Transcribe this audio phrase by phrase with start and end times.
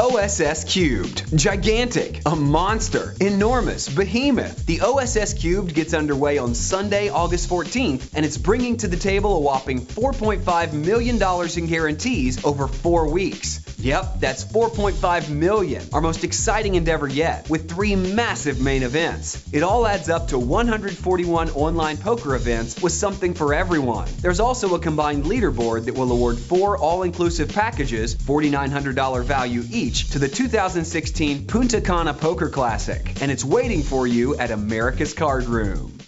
[0.00, 1.36] OSS Cubed.
[1.36, 4.64] Gigantic, a monster, enormous, behemoth.
[4.64, 9.36] The OSS Cubed gets underway on Sunday, August 14th, and it's bringing to the table
[9.36, 11.16] a whopping $4.5 million
[11.58, 13.58] in guarantees over four weeks.
[13.80, 19.42] Yep, that's 4.5 million, our most exciting endeavor yet, with three massive main events.
[19.54, 24.08] It all adds up to 141 online poker events with something for everyone.
[24.20, 30.18] There's also a combined leaderboard that will award four all-inclusive packages, $4,900 value each, to
[30.18, 35.99] the 2016 Punta Cana Poker Classic, and it's waiting for you at America's Card Room.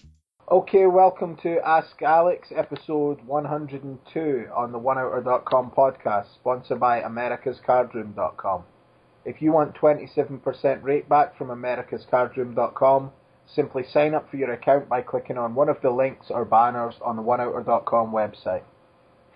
[0.52, 8.62] Okay, welcome to Ask Alex, episode 102 on the OneOuter.com podcast, sponsored by AmericasCardroom.com.
[9.24, 13.12] If you want 27% rake back from AmericasCardroom.com,
[13.46, 16.96] simply sign up for your account by clicking on one of the links or banners
[17.02, 18.64] on the OneOuter.com website.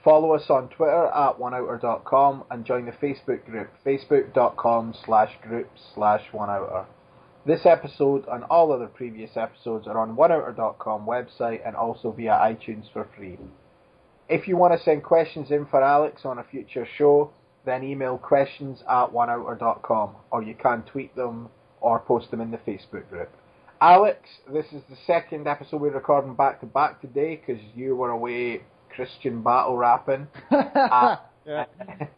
[0.04, 6.24] Follow us on Twitter at OneOuter.com and join the Facebook group, facebook.com slash group slash
[6.34, 6.84] OneOuter.
[7.46, 12.92] This episode and all other previous episodes are on OneOuter.com website and also via iTunes
[12.92, 13.38] for free.
[14.28, 17.30] If you want to send questions in for Alex on a future show,
[17.64, 21.48] then email questions at OneOuter.com or you can tweet them
[21.80, 23.30] or post them in the Facebook group.
[23.80, 28.10] Alex, this is the second episode we're recording back to back today because you were
[28.10, 30.26] away Christian battle rapping.
[31.46, 31.64] uh,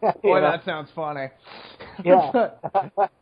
[0.01, 0.11] yeah.
[0.23, 1.27] Boy, that sounds funny.
[2.03, 2.31] yeah.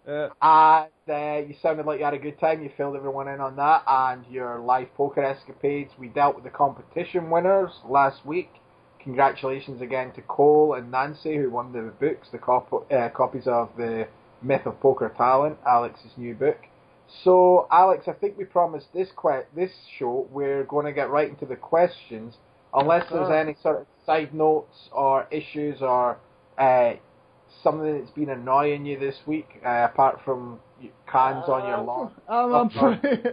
[0.07, 0.29] yeah.
[0.41, 2.63] And uh, you sounded like you had a good time.
[2.63, 5.91] You filled everyone in on that, and your live poker escapades.
[5.99, 8.49] We dealt with the competition winners last week.
[9.03, 13.69] Congratulations again to Cole and Nancy who won the books, the cop- uh, copies of
[13.77, 14.07] the
[14.41, 16.57] Myth of Poker Talent, Alex's new book.
[17.23, 21.29] So, Alex, I think we promised this que- this show we're going to get right
[21.29, 22.35] into the questions,
[22.77, 26.17] unless there's any sort of side notes or issues or
[26.57, 26.93] uh,
[27.63, 30.59] something that's been annoying you this week, uh, apart from
[31.11, 32.11] cans uh, on your lawn?
[32.29, 32.69] I'm, I'm,
[33.01, 33.29] pretty,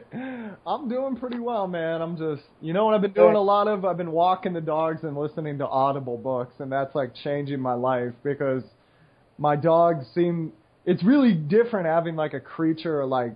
[0.66, 2.00] I'm doing pretty well, man.
[2.00, 3.84] I'm just, you know what I've been doing a lot of?
[3.84, 7.74] I've been walking the dogs and listening to Audible books, and that's like changing my
[7.74, 8.62] life because
[9.38, 10.52] my dogs seem.
[10.86, 13.34] It's really different having like a creature like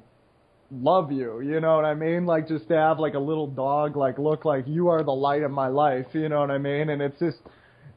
[0.71, 2.27] love you, you know what I mean?
[2.27, 5.43] Like just to have like a little dog like look like you are the light
[5.43, 6.91] of my life, you know what I mean?
[6.91, 7.39] And it's just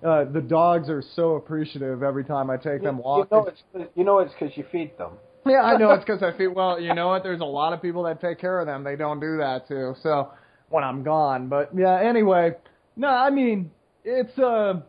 [0.05, 3.27] uh, the dogs are so appreciative every time I take you, them walking.
[3.31, 5.11] You know it's you know it's because you feed them.
[5.45, 6.47] Yeah, I know it's because I feed.
[6.47, 7.23] Well, you know what?
[7.23, 8.83] There's a lot of people that take care of them.
[8.83, 9.95] They don't do that too.
[10.01, 10.31] So
[10.69, 11.99] when I'm gone, but yeah.
[12.01, 12.51] Anyway,
[12.95, 13.71] no, I mean
[14.03, 14.81] it's uh,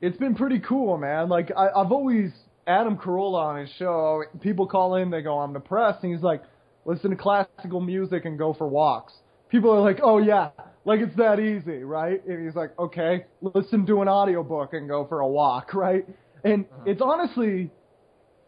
[0.00, 1.28] it's been pretty cool, man.
[1.28, 2.30] Like I, I've always
[2.66, 4.24] Adam Carolla on his show.
[4.40, 6.42] People call in, they go, "I'm depressed," and he's like
[6.84, 9.12] listen to classical music and go for walks.
[9.50, 10.50] People are like, oh yeah,
[10.84, 12.24] like it's that easy, right?
[12.26, 16.06] And he's like, okay, listen to an audiobook and go for a walk, right?
[16.44, 16.82] And uh-huh.
[16.86, 17.70] it's honestly,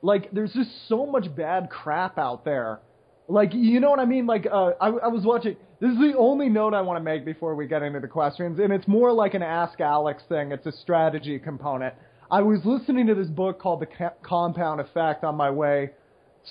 [0.03, 2.81] like, there's just so much bad crap out there.
[3.29, 4.27] Like, you know what I mean?
[4.27, 7.25] Like, uh, I, I was watching, this is the only note I want to make
[7.25, 10.53] before we get into the questions, and it's more like an Ask Alex thing.
[10.53, 11.95] It's a strategy component.
[12.31, 15.91] I was listening to this book called The Compound Effect on my way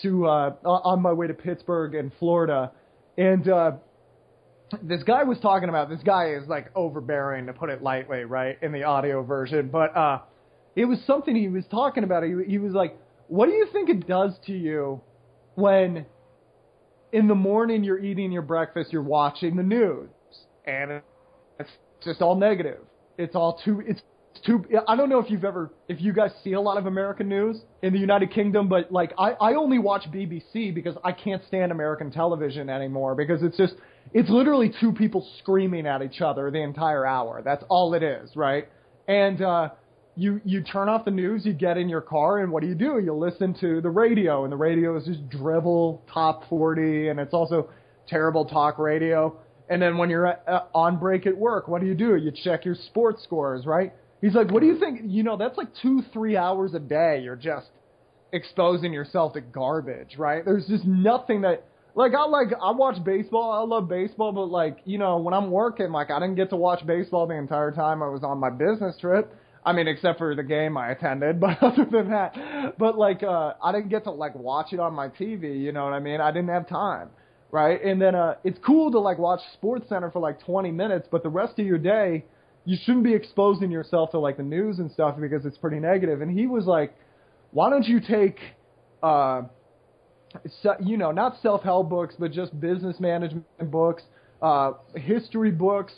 [0.01, 2.71] to uh, on my way to Pittsburgh and Florida,
[3.17, 3.71] and uh,
[4.81, 8.57] this guy was talking about this guy is like overbearing to put it lightly, right,
[8.61, 10.19] in the audio version, but uh,
[10.75, 12.23] it was something he was talking about.
[12.23, 12.97] He, he was like,
[13.27, 15.01] "What do you think it does to you
[15.55, 16.05] when
[17.11, 20.09] in the morning you're eating your breakfast, you're watching the news,
[20.65, 21.01] and
[21.59, 21.69] it's
[22.03, 22.79] just all negative.
[23.17, 24.01] It's all too it's
[24.45, 24.65] too.
[24.87, 27.61] I don't know if you've ever, if you guys see a lot of American news
[27.81, 31.71] in the United Kingdom, but like I, I only watch BBC because I can't stand
[31.71, 33.75] American television anymore because it's just,
[34.13, 37.41] it's literally two people screaming at each other the entire hour.
[37.43, 38.67] That's all it is, right?
[39.07, 39.69] And uh,
[40.15, 42.75] you you turn off the news, you get in your car, and what do you
[42.75, 42.99] do?
[42.99, 47.33] You listen to the radio, and the radio is just drivel top 40, and it's
[47.33, 47.69] also
[48.07, 49.37] terrible talk radio.
[49.67, 52.15] And then when you're at, uh, on break at work, what do you do?
[52.15, 53.93] You check your sports scores, right?
[54.25, 55.01] He's like, what do you think?
[55.05, 57.21] You know, that's like two, three hours a day.
[57.23, 57.67] You're just
[58.33, 60.43] exposing yourself to garbage, right?
[60.43, 61.63] There's just nothing that,
[61.93, 63.51] like, I like, I watch baseball.
[63.51, 66.55] I love baseball, but like, you know, when I'm working, like, I didn't get to
[66.55, 69.31] watch baseball the entire time I was on my business trip.
[69.63, 73.53] I mean, except for the game I attended, but other than that, but like, uh,
[73.63, 75.61] I didn't get to like watch it on my TV.
[75.61, 76.19] You know what I mean?
[76.19, 77.09] I didn't have time,
[77.51, 77.79] right?
[77.79, 81.21] And then, uh, it's cool to like watch Sports Center for like 20 minutes, but
[81.21, 82.25] the rest of your day
[82.65, 86.21] you shouldn't be exposing yourself to like the news and stuff because it's pretty negative.
[86.21, 86.95] And he was like,
[87.51, 88.39] why don't you take,
[89.03, 89.43] uh,
[90.83, 94.03] you know, not self-help books, but just business management books,
[94.41, 95.93] uh, history books,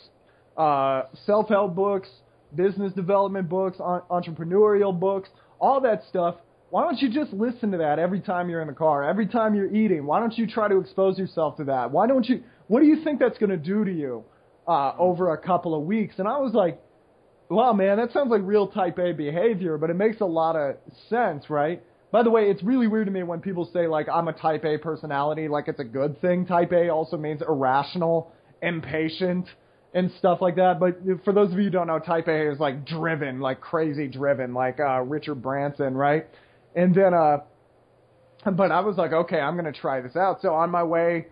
[0.56, 2.08] uh, self-help books,
[2.54, 6.36] business development books, on- entrepreneurial books, all that stuff.
[6.70, 9.54] why don't you just listen to that every time you're in the car, every time
[9.54, 10.04] you're eating?
[10.04, 11.90] Why don't you try to expose yourself to that?
[11.90, 12.42] Why don't you?
[12.66, 14.22] What do you think that's going to do to you
[14.68, 16.16] uh, over a couple of weeks?
[16.18, 16.80] And I was like,
[17.48, 20.76] well, man, that sounds like real type A behavior, but it makes a lot of
[21.08, 21.82] sense, right?
[22.10, 24.64] By the way, it's really weird to me when people say like I'm a type
[24.64, 26.46] A personality, like it's a good thing.
[26.46, 28.32] Type A also means irrational,
[28.62, 29.46] impatient,
[29.94, 30.78] and stuff like that.
[30.78, 34.08] But for those of you who don't know, type A is like driven, like crazy
[34.08, 36.26] driven, like uh, Richard Branson, right?
[36.74, 37.38] And then, uh,
[38.52, 40.40] but I was like, okay, I'm gonna try this out.
[40.42, 41.26] So on my way,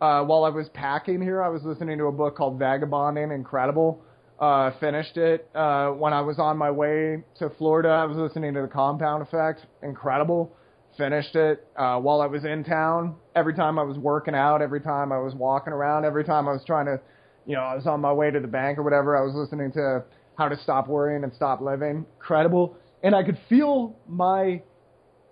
[0.00, 4.02] uh, while I was packing here, I was listening to a book called Vagabonding Incredible.
[4.38, 7.90] Uh, finished it uh, when I was on my way to Florida.
[7.90, 9.66] I was listening to the Compound Effect.
[9.82, 10.56] Incredible.
[10.96, 13.16] Finished it uh, while I was in town.
[13.36, 16.52] Every time I was working out, every time I was walking around, every time I
[16.52, 16.98] was trying to,
[17.46, 19.16] you know, I was on my way to the bank or whatever.
[19.16, 20.02] I was listening to
[20.36, 22.06] How to Stop Worrying and Stop Living.
[22.18, 22.76] Incredible.
[23.02, 24.62] And I could feel my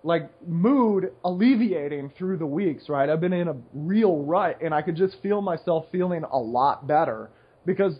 [0.03, 3.09] like mood alleviating through the weeks, right?
[3.09, 6.87] I've been in a real rut and I could just feel myself feeling a lot
[6.87, 7.29] better
[7.65, 7.93] because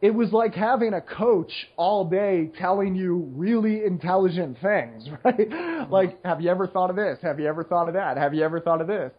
[0.00, 5.90] it was like having a coach all day telling you really intelligent things, right?
[5.90, 7.18] Like, have you ever thought of this?
[7.22, 8.16] Have you ever thought of that?
[8.16, 9.12] Have you ever thought of this?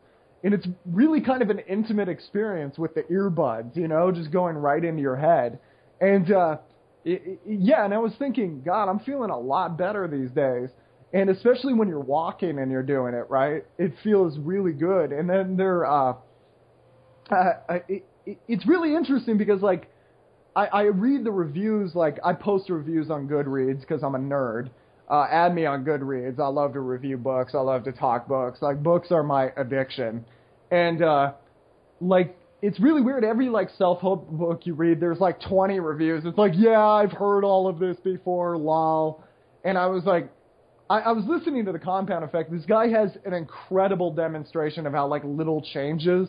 [0.43, 4.57] And it's really kind of an intimate experience with the earbuds, you know, just going
[4.57, 5.59] right into your head.
[6.01, 6.57] And, uh,
[7.05, 10.69] it, it, yeah, and I was thinking, God, I'm feeling a lot better these days.
[11.13, 13.63] And especially when you're walking and you're doing it, right?
[13.77, 15.11] It feels really good.
[15.11, 16.15] And then there, uh,
[17.29, 17.53] uh,
[17.87, 19.89] it, it, it's really interesting because, like,
[20.55, 24.69] I, I read the reviews, like I post reviews on Goodreads because I'm a nerd.
[25.09, 26.39] Uh, add me on Goodreads.
[26.39, 27.53] I love to review books.
[27.55, 28.61] I love to talk books.
[28.61, 30.25] Like books are my addiction,
[30.71, 31.33] and uh,
[31.99, 33.23] like it's really weird.
[33.23, 36.23] Every like self help book you read, there's like 20 reviews.
[36.25, 39.23] It's like, yeah, I've heard all of this before, lol.
[39.65, 40.29] And I was like,
[40.89, 42.51] I, I was listening to the Compound Effect.
[42.51, 46.27] This guy has an incredible demonstration of how like little changes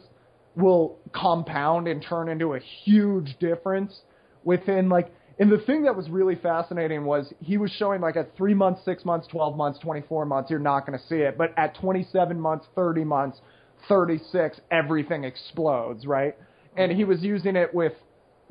[0.57, 4.03] will compound and turn into a huge difference
[4.45, 8.37] within like and the thing that was really fascinating was he was showing like at
[8.37, 11.37] three months, six months, twelve months, twenty four months, you're not going to see it,
[11.37, 13.41] but at twenty seven months, thirty months,
[13.89, 16.37] thirty six, everything explodes, right?
[16.77, 17.11] And he mm-hmm.
[17.11, 17.95] was using it with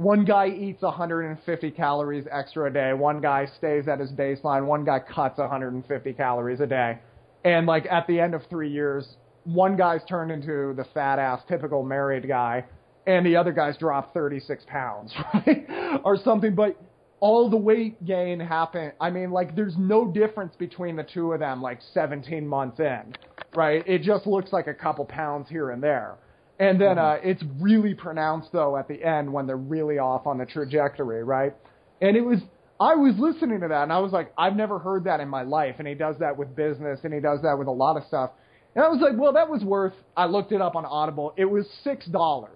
[0.04, 4.84] one guy eats 150 calories extra a day, one guy stays at his baseline, one
[4.84, 7.00] guy cuts 150 calories a day,
[7.44, 11.42] and like at the end of three years, one guy's turned into the fat ass
[11.48, 12.64] typical married guy
[13.06, 15.66] and the other guys dropped 36 pounds, right?
[16.04, 16.56] or something.
[16.56, 16.80] But
[17.20, 18.94] all the weight gain happened.
[19.00, 23.16] I mean, like, there's no difference between the two of them, like 17 months in,
[23.56, 23.84] right?
[23.88, 26.16] It just looks like a couple pounds here and there.
[26.60, 27.26] And then mm-hmm.
[27.26, 31.24] uh, it's really pronounced, though, at the end when they're really off on the trajectory,
[31.24, 31.54] right?
[32.02, 32.40] And it was,
[32.80, 35.44] I was listening to that and I was like, I've never heard that in my
[35.44, 35.76] life.
[35.80, 38.32] And he does that with business and he does that with a lot of stuff.
[38.76, 41.34] And I was like, well, that was worth, I looked it up on Audible.
[41.38, 42.48] It was $6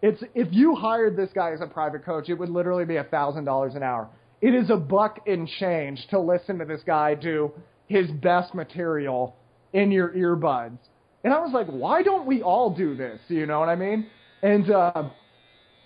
[0.00, 3.04] it's if you hired this guy as a private coach, it would literally be a
[3.04, 4.08] thousand dollars an hour.
[4.40, 7.52] It is a buck and change to listen to this guy do
[7.86, 9.36] his best material
[9.72, 10.78] in your earbuds.
[11.24, 13.20] And I was like, why don't we all do this?
[13.28, 14.06] You know what I mean?
[14.42, 15.10] And uh,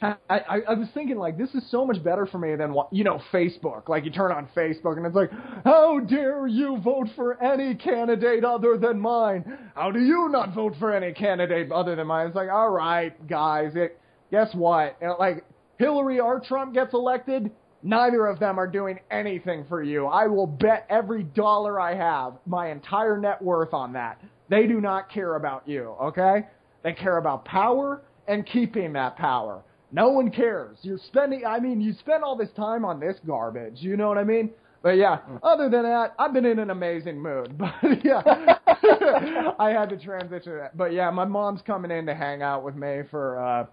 [0.02, 3.04] I, I, I was thinking like this is so much better for me than you
[3.04, 3.88] know Facebook.
[3.88, 5.30] Like you turn on Facebook and it's like,
[5.64, 9.58] how dare you vote for any candidate other than mine?
[9.74, 12.26] How do you not vote for any candidate other than mine?
[12.26, 13.98] It's like, all right, guys, it
[14.30, 14.98] guess what?
[15.18, 15.44] Like
[15.78, 17.50] Hillary or Trump gets elected,
[17.82, 20.06] neither of them are doing anything for you.
[20.06, 24.20] I will bet every dollar I have, my entire net worth on that.
[24.52, 26.46] They do not care about you, okay?
[26.82, 29.62] They care about power and keeping that power.
[29.92, 30.76] No one cares.
[30.82, 34.18] You're spending, I mean, you spend all this time on this garbage, you know what
[34.18, 34.50] I mean?
[34.82, 37.58] But yeah, other than that, I've been in an amazing mood.
[37.58, 38.20] But yeah,
[39.58, 40.60] I had to transition.
[40.74, 43.66] But yeah, my mom's coming in to hang out with me for, uh,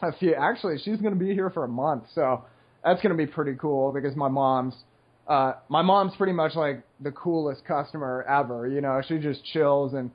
[0.00, 0.34] a few.
[0.34, 2.46] Actually, she's going to be here for a month, so
[2.82, 4.74] that's going to be pretty cool because my mom's
[5.26, 8.66] uh, my mom's pretty much like the coolest customer ever.
[8.68, 10.10] You know, she just chills and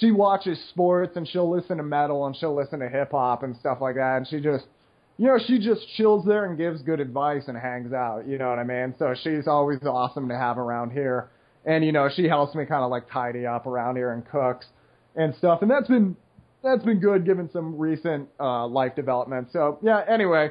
[0.00, 3.56] she watches sports and she'll listen to metal and she'll listen to hip hop and
[3.56, 4.16] stuff like that.
[4.18, 4.66] And she just,
[5.18, 8.26] you know, she just chills there and gives good advice and hangs out.
[8.26, 8.94] You know what I mean?
[8.98, 11.30] So she's always awesome to have around here.
[11.64, 14.66] And you know, she helps me kind of like tidy up around here and cooks
[15.16, 15.62] and stuff.
[15.62, 16.16] And that's been
[16.62, 19.48] that's been good given some recent uh, life development.
[19.52, 20.50] So yeah, anyway,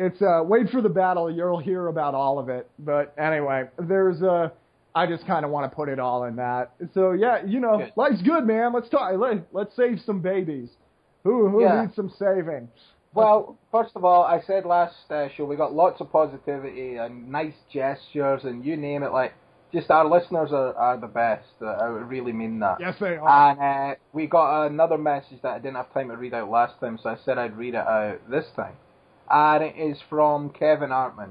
[0.00, 1.30] it's uh, wait for the battle.
[1.30, 2.68] You'll hear about all of it.
[2.78, 4.48] But anyway, there's uh,
[4.94, 6.72] I just kind of want to put it all in that.
[6.94, 7.92] So yeah, you know, good.
[7.96, 8.72] life's good, man.
[8.72, 9.12] Let's talk.
[9.18, 10.70] Let, let's save some babies.
[11.22, 11.82] Who who yeah.
[11.82, 12.68] needs some saving?
[13.12, 17.30] Well, first of all, I said last uh, show we got lots of positivity and
[17.30, 19.12] nice gestures and you name it.
[19.12, 19.34] Like
[19.72, 21.48] just our listeners are, are the best.
[21.60, 22.78] Uh, I really mean that.
[22.80, 23.50] Yes, they are.
[23.50, 26.80] And uh, we got another message that I didn't have time to read out last
[26.80, 28.74] time, so I said I'd read it out this time.
[29.30, 31.30] And it is from Kevin Artman.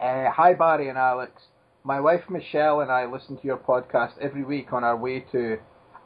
[0.00, 1.42] Uh, Hi, Barry and Alex.
[1.84, 5.58] My wife Michelle and I listen to your podcast every week on our way to,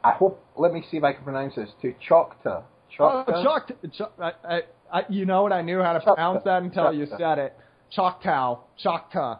[0.03, 2.63] I hope, let me see if I can pronounce this, to Choctaw.
[2.99, 3.75] Oh, Choctaw?
[3.95, 4.31] Choctaw.
[4.43, 4.61] I,
[4.91, 5.53] I, you know what?
[5.53, 6.15] I knew how to Choctaw.
[6.15, 7.55] pronounce that until you said it.
[7.91, 8.59] Choctaw.
[8.81, 9.39] Choctaw.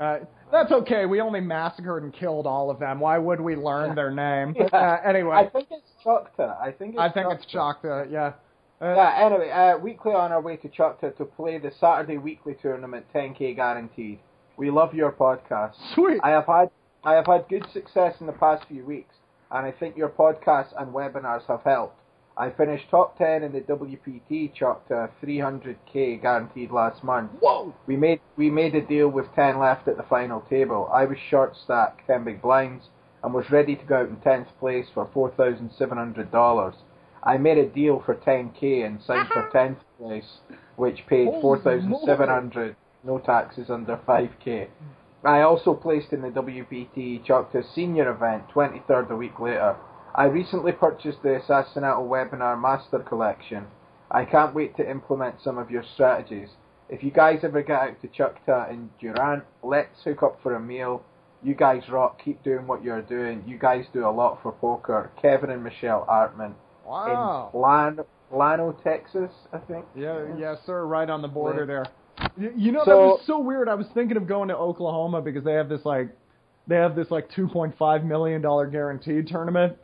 [0.00, 0.18] Uh,
[0.50, 1.04] that's okay.
[1.04, 2.98] We only massacred and killed all of them.
[2.98, 4.54] Why would we learn their name?
[4.70, 6.58] But, uh, anyway, I think it's Choctaw.
[6.60, 8.04] I think it's I think it's Choctaw.
[8.04, 8.10] Choctaw.
[8.10, 8.32] Yeah.
[8.80, 12.54] Uh, Yeah, anyway, uh, weekly on our way to Choctaw to play the Saturday weekly
[12.60, 14.18] tournament, 10k guaranteed.
[14.56, 15.74] We love your podcast.
[15.94, 16.20] Sweet.
[16.22, 16.70] I have had
[17.04, 19.14] I have had good success in the past few weeks,
[19.50, 21.98] and I think your podcasts and webinars have helped.
[22.36, 27.30] I finished top 10 in the WPT Choctaw 300k guaranteed last month.
[27.40, 27.72] Whoa.
[27.86, 30.90] We made we made a deal with 10 left at the final table.
[30.92, 32.86] I was short stack 10 big blinds
[33.22, 36.74] and was ready to go out in 10th place for $4,700.
[37.26, 39.58] I made a deal for 10k and signed for uh-huh.
[39.58, 40.40] 10th place,
[40.76, 44.68] which paid Holy 4,700, no taxes under 5k.
[45.24, 49.74] I also placed in the WPT Choctaw Senior event 23rd a week later.
[50.14, 53.68] I recently purchased the Assassinato Webinar Master Collection.
[54.10, 56.50] I can't wait to implement some of your strategies.
[56.90, 60.60] If you guys ever get out to Choctaw in Durant, let's hook up for a
[60.60, 61.02] meal.
[61.42, 62.20] You guys rock.
[62.22, 63.42] Keep doing what you're doing.
[63.46, 65.10] You guys do a lot for poker.
[65.20, 66.52] Kevin and Michelle Artman
[66.86, 67.50] Wow.
[68.30, 69.84] in Texas, I think.
[69.96, 70.86] Yeah, yes, sir.
[70.86, 71.84] Right on the border there.
[72.36, 73.68] You, know that was so weird.
[73.68, 76.08] I was thinking of going to Oklahoma because they have this like,
[76.66, 79.76] they have this like 2.5 million dollar guaranteed tournament,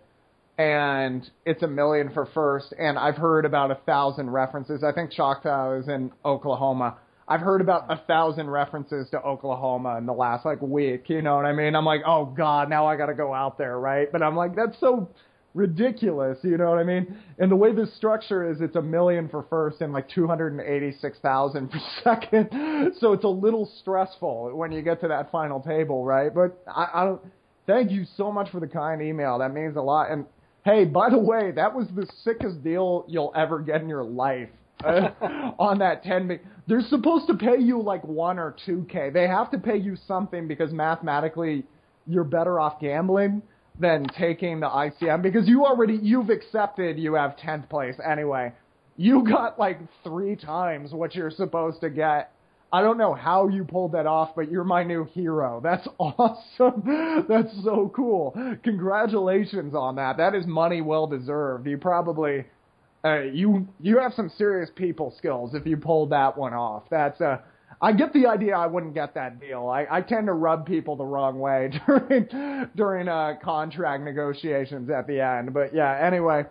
[0.59, 2.73] and it's a million for first.
[2.79, 4.83] And I've heard about a thousand references.
[4.85, 6.99] I think Choctaw is in Oklahoma.
[7.29, 11.05] I've heard about a thousand references to Oklahoma in the last like week.
[11.09, 11.77] You know what I mean?
[11.77, 14.11] I'm like, oh god, now I got to go out there, right?
[14.11, 15.11] But I'm like, that's so
[15.55, 17.17] ridiculous, you know what I mean?
[17.39, 21.79] And the way this structure is, it's a million for first and like 286,000 for
[22.05, 22.95] second.
[22.99, 26.33] So it's a little stressful when you get to that final table, right?
[26.33, 27.21] But I, I don't,
[27.67, 29.39] thank you so much for the kind email.
[29.39, 30.11] That means a lot.
[30.11, 30.25] And
[30.65, 34.49] hey, by the way, that was the sickest deal you'll ever get in your life.
[34.85, 35.11] uh,
[35.59, 39.13] on that 10 big, they're supposed to pay you like 1 or 2k.
[39.13, 41.65] They have to pay you something because mathematically
[42.07, 43.43] you're better off gambling
[43.79, 48.53] than taking the ICM because you already you've accepted you have 10th place anyway.
[48.97, 52.33] You got like 3 times what you're supposed to get.
[52.73, 55.61] I don't know how you pulled that off, but you're my new hero.
[55.63, 57.27] That's awesome.
[57.29, 58.35] That's so cool.
[58.63, 60.17] Congratulations on that.
[60.19, 61.67] That is money well deserved.
[61.67, 62.45] You probably
[63.05, 66.85] uh, you you have some serious people skills if you pulled that one off.
[66.91, 67.39] That's uh
[67.83, 69.69] I get the idea I wouldn't get that deal.
[69.69, 75.07] I, I tend to rub people the wrong way during during uh contract negotiations at
[75.07, 75.55] the end.
[75.55, 76.45] But yeah, anyway,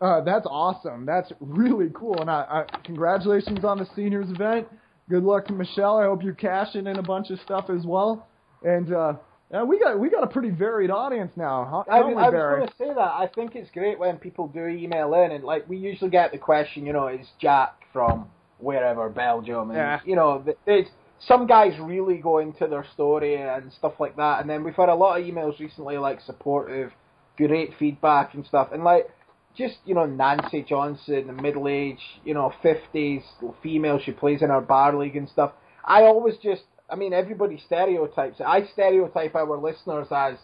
[0.00, 1.04] uh that's awesome.
[1.04, 2.20] That's really cool.
[2.20, 4.68] And I, I congratulations on the seniors event.
[5.08, 5.98] Good luck to Michelle.
[5.98, 8.26] I hope you're cashing in a bunch of stuff as well.
[8.62, 9.14] And uh
[9.50, 11.92] yeah, we got we got a pretty varied audience now, huh?
[11.92, 13.00] I, don't I was going to say that.
[13.00, 16.38] I think it's great when people do email in, and like we usually get the
[16.38, 18.28] question, you know, is Jack from
[18.62, 20.00] wherever Belgium, and Yeah.
[20.04, 20.86] you know, th- there's
[21.20, 24.88] some guys really go into their story and stuff like that, and then we've had
[24.88, 26.92] a lot of emails recently, like supportive,
[27.36, 29.10] great feedback and stuff, and like
[29.54, 33.22] just you know Nancy Johnson, the middle age, you know, fifties
[33.62, 35.52] female, she plays in our bar league and stuff.
[35.84, 38.44] I always just, I mean, everybody stereotypes it.
[38.44, 40.36] I stereotype our listeners as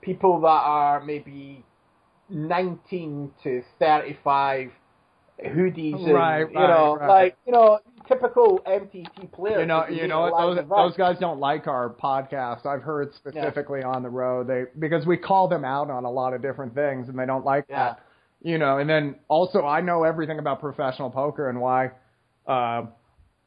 [0.00, 1.64] people that are maybe
[2.28, 4.70] 19 to 35
[5.40, 7.08] hoodies and, Right, you know, right.
[7.08, 9.60] like, you know, typical MTT players.
[9.60, 10.46] You know, you know at what?
[10.46, 12.66] live Those, those guys don't like our podcast.
[12.66, 16.34] I've heard specifically on the road they because we call them out on a lot
[16.34, 17.94] of different things, and they don't like Yeah.
[17.94, 18.00] that.
[18.44, 21.92] You know, and then also I know everything about professional poker and why,
[22.46, 22.86] uh,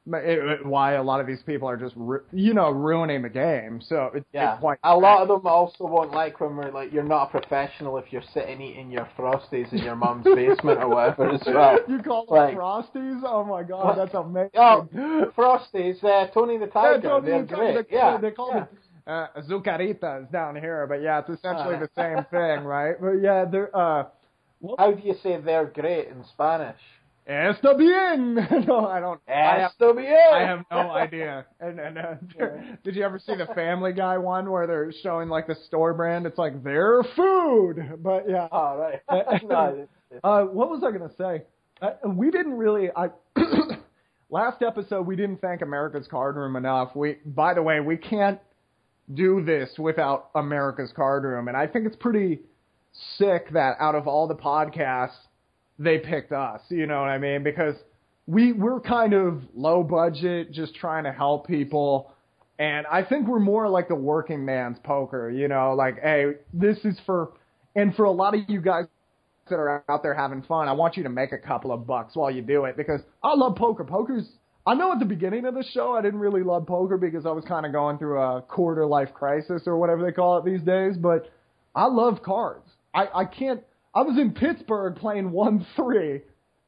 [0.05, 3.81] why a lot of these people are just ru- you know ruining the game.
[3.81, 7.03] So Yeah, it's quite a lot of them also won't like when we're like, you're
[7.03, 11.29] not a professional if you're sitting eating your frosties in your mom's basement or whatever
[11.31, 11.79] as well.
[11.89, 13.21] You call them Like- frosties?
[13.25, 14.51] Oh my god, that's amazing.
[14.55, 14.87] Oh,
[15.35, 17.89] Frosties, uh, Tony the Yeah, Tiger, Tony they're the Tiger, great.
[17.89, 18.63] They, yeah, they call yeah.
[18.63, 18.69] it
[19.07, 21.79] uh, azucaritas down here, but yeah, it's essentially Uh.
[21.79, 22.95] the same thing, right?
[22.99, 24.05] But yeah, they're uh,
[24.77, 26.79] How do you say they're great in Spanish?
[27.27, 28.35] Está bien.
[28.67, 29.19] no, I don't.
[29.27, 30.15] Esto bien.
[30.33, 31.45] I have no idea.
[31.59, 32.13] And and uh,
[32.83, 36.25] did you ever see the Family Guy one where they're showing like the store brand?
[36.25, 38.47] It's like their food, but yeah.
[38.51, 38.99] All right.
[39.09, 39.41] no, it's-
[40.11, 41.43] it's- Uh, what was I gonna say?
[41.81, 42.89] Uh, we didn't really.
[42.95, 43.09] I
[44.29, 46.95] last episode we didn't thank America's Card Room enough.
[46.95, 48.39] We, by the way, we can't.
[49.13, 51.47] do this without America's Card Room.
[51.47, 52.39] And I think it's pretty
[53.19, 55.19] sick that out of all the podcasts,
[55.79, 56.61] they picked us.
[56.69, 57.43] You know what I mean?
[57.43, 57.75] Because
[58.27, 62.11] we we're kind of low budget, just trying to help people.
[62.57, 66.77] And I think we're more like the working man's poker, you know, like, hey, this
[66.85, 67.33] is for,
[67.75, 68.85] and for a lot of you guys
[69.49, 72.15] that are out there having fun, I want you to make a couple of bucks
[72.15, 73.83] while you do it because I love poker.
[73.83, 74.25] Poker's,
[74.65, 77.31] I know at the beginning of the show I didn't really love poker because I
[77.31, 80.61] was kind of going through a quarter life crisis or whatever they call it these
[80.61, 81.29] days, but
[81.75, 82.67] I love cards.
[82.93, 83.61] I, I can't,
[83.95, 86.21] I was in Pittsburgh playing 1-3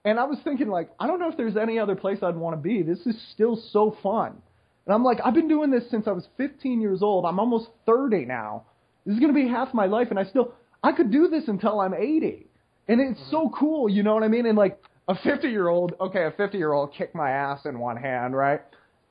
[0.06, 2.56] and I was thinking like, I don't know if there's any other place I'd want
[2.56, 2.82] to be.
[2.82, 4.42] This is still so fun.
[4.86, 7.26] And I'm like, I've been doing this since I was 15 years old.
[7.26, 8.64] I'm almost 30 now.
[9.06, 11.44] This is going to be half my life, and I still, I could do this
[11.48, 12.48] until I'm 80.
[12.88, 13.56] And it's so mm-hmm.
[13.60, 14.46] cool, you know what I mean?
[14.46, 17.78] And like a 50 year old, okay, a 50 year old kicked my ass in
[17.78, 18.62] one hand, right?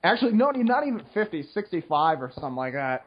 [0.03, 3.05] Actually, no, not even 50, 65 or something like that.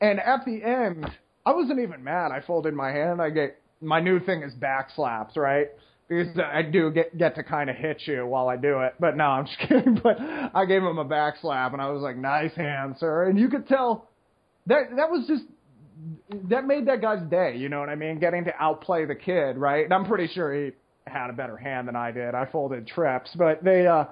[0.00, 1.10] And at the end,
[1.44, 2.30] I wasn't even mad.
[2.30, 3.20] I folded my hand.
[3.20, 5.68] I get my new thing is back slaps, right?
[6.08, 8.94] because I do get get to kind of hit you while I do it.
[9.00, 10.00] But no, I'm just kidding.
[10.02, 13.38] But I gave him a back slap, and I was like, "Nice hand, sir." And
[13.38, 14.08] you could tell
[14.66, 15.44] that that was just
[16.50, 17.56] that made that guy's day.
[17.56, 18.18] You know what I mean?
[18.18, 19.84] Getting to outplay the kid, right?
[19.84, 20.72] And I'm pretty sure he
[21.06, 22.34] had a better hand than I did.
[22.34, 23.86] I folded trips, but they.
[23.86, 24.04] uh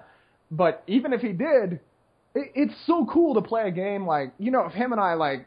[0.50, 1.80] But even if he did,
[2.34, 5.14] it, it's so cool to play a game like you know if him and I
[5.14, 5.46] like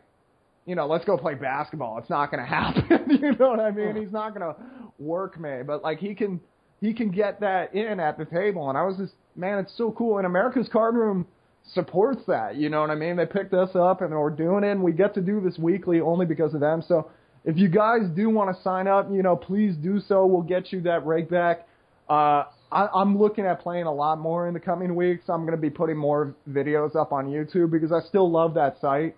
[0.65, 1.97] you know, let's go play basketball.
[1.97, 3.09] It's not going to happen.
[3.21, 3.95] you know what I mean?
[3.95, 4.59] He's not going to
[4.99, 6.39] work me, but like he can,
[6.81, 8.69] he can get that in at the table.
[8.69, 10.17] And I was just, man, it's so cool.
[10.17, 11.25] And America's Card Room
[11.73, 12.55] supports that.
[12.55, 13.15] You know what I mean?
[13.15, 14.71] They picked us up and we're doing it.
[14.71, 16.83] And we get to do this weekly only because of them.
[16.87, 17.09] So
[17.43, 20.25] if you guys do want to sign up, you know, please do so.
[20.25, 21.67] We'll get you that rake back.
[22.09, 25.25] Uh, I, I'm looking at playing a lot more in the coming weeks.
[25.29, 28.79] I'm going to be putting more videos up on YouTube because I still love that
[28.81, 29.15] site.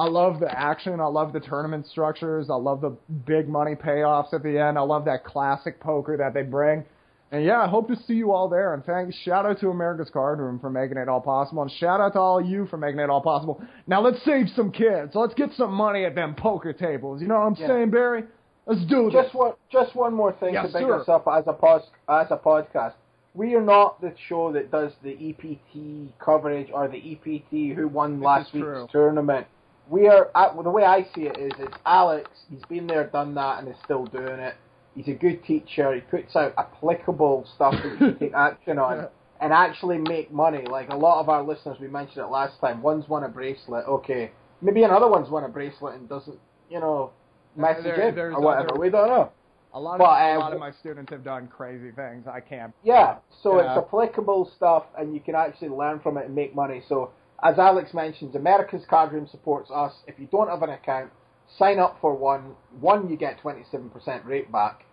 [0.00, 0.98] I love the action.
[0.98, 2.48] I love the tournament structures.
[2.48, 4.78] I love the big money payoffs at the end.
[4.78, 6.86] I love that classic poker that they bring.
[7.30, 8.72] And yeah, I hope to see you all there.
[8.72, 11.60] And thanks, shout out to America's Card Room for making it all possible.
[11.60, 13.62] And shout out to all of you for making it all possible.
[13.86, 15.12] Now let's save some kids.
[15.14, 17.20] Let's get some money at them poker tables.
[17.20, 17.68] You know what I'm yeah.
[17.68, 18.24] saying, Barry?
[18.64, 19.22] Let's do this.
[19.22, 20.98] Just one, just one more thing yes, to bring sir.
[20.98, 22.94] us up as a pos, as a podcast.
[23.34, 28.18] We are not the show that does the EPT coverage or the EPT who won
[28.18, 28.88] this last week's true.
[28.90, 29.46] tournament
[29.90, 32.30] we are well, the way I see it is it's Alex.
[32.48, 34.54] He's been there, done that, and is still doing it.
[34.94, 35.94] He's a good teacher.
[35.94, 39.08] He puts out applicable stuff that you can take action on
[39.40, 40.64] and actually make money.
[40.64, 42.82] Like a lot of our listeners, we mentioned it last time.
[42.82, 43.84] One's won a bracelet.
[43.86, 44.30] Okay,
[44.62, 46.38] maybe another one's won a bracelet and doesn't,
[46.70, 47.10] you know,
[47.56, 48.70] message there, it or whatever.
[48.70, 49.32] Other, we don't know.
[49.72, 52.26] A lot, of, but, uh, a lot of my students have done crazy things.
[52.26, 52.72] I can't.
[52.84, 53.68] Yeah, so yeah.
[53.68, 56.82] it's applicable stuff, and you can actually learn from it and make money.
[56.88, 57.10] So
[57.42, 59.92] as Alex mentions, America's Card Room supports us.
[60.06, 61.10] If you don't have an account,
[61.58, 62.54] sign up for one.
[62.80, 64.84] One, you get 27% rake back.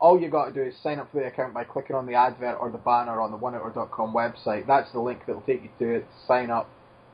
[0.00, 2.14] All you got to do is sign up for the account by clicking on the
[2.14, 4.66] advert or the banner on the oneouter.com website.
[4.66, 6.06] That's the link that will take you to it.
[6.26, 6.68] Sign up,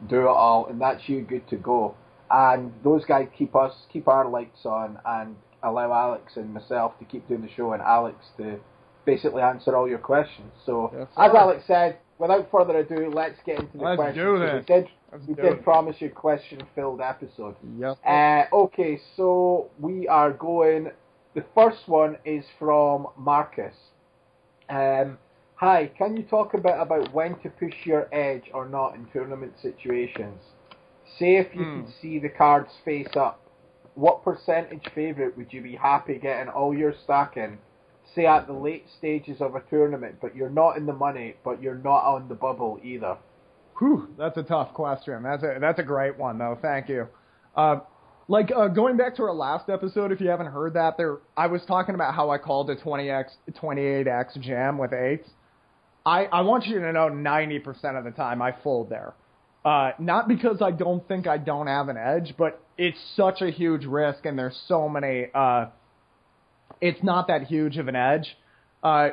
[0.08, 1.94] do it all, and that's you good to go.
[2.30, 7.04] And those guys keep us, keep our lights on, and allow Alex and myself to
[7.04, 8.58] keep doing the show, and Alex to
[9.04, 10.50] basically answer all your questions.
[10.64, 14.24] So, yes, as Alex said, without further ado, let's get into the let's questions.
[14.24, 14.64] Do this.
[14.68, 14.88] We did,
[15.28, 15.64] we did it.
[15.64, 17.56] promise you a question-filled episode.
[17.78, 17.98] Yep.
[18.06, 20.90] Uh, okay, so we are going.
[21.34, 23.74] The first one is from Marcus.
[24.68, 25.18] Um,
[25.54, 29.06] hi, can you talk a bit about when to push your edge or not in
[29.12, 30.42] tournament situations?
[31.18, 31.84] Say if you mm.
[31.84, 33.40] can see the cards face up,
[33.94, 37.58] what percentage favourite would you be happy getting all your stacking
[38.14, 41.62] say at the late stages of a tournament, but you're not in the money, but
[41.62, 43.16] you're not on the bubble either?
[43.78, 45.22] Whew, that's a tough question.
[45.22, 46.58] That's a that's a great one though.
[46.60, 47.08] Thank you.
[47.56, 47.80] Uh,
[48.28, 51.46] like uh, going back to our last episode, if you haven't heard that, there I
[51.46, 55.28] was talking about how I called a 20x 28x jam with eights.
[56.04, 59.14] I I want you to know 90% of the time I fold there.
[59.64, 63.50] Uh, not because I don't think I don't have an edge, but it's such a
[63.50, 65.66] huge risk, and there's so many uh,
[66.80, 68.36] it's not that huge of an edge.
[68.82, 69.10] Uh,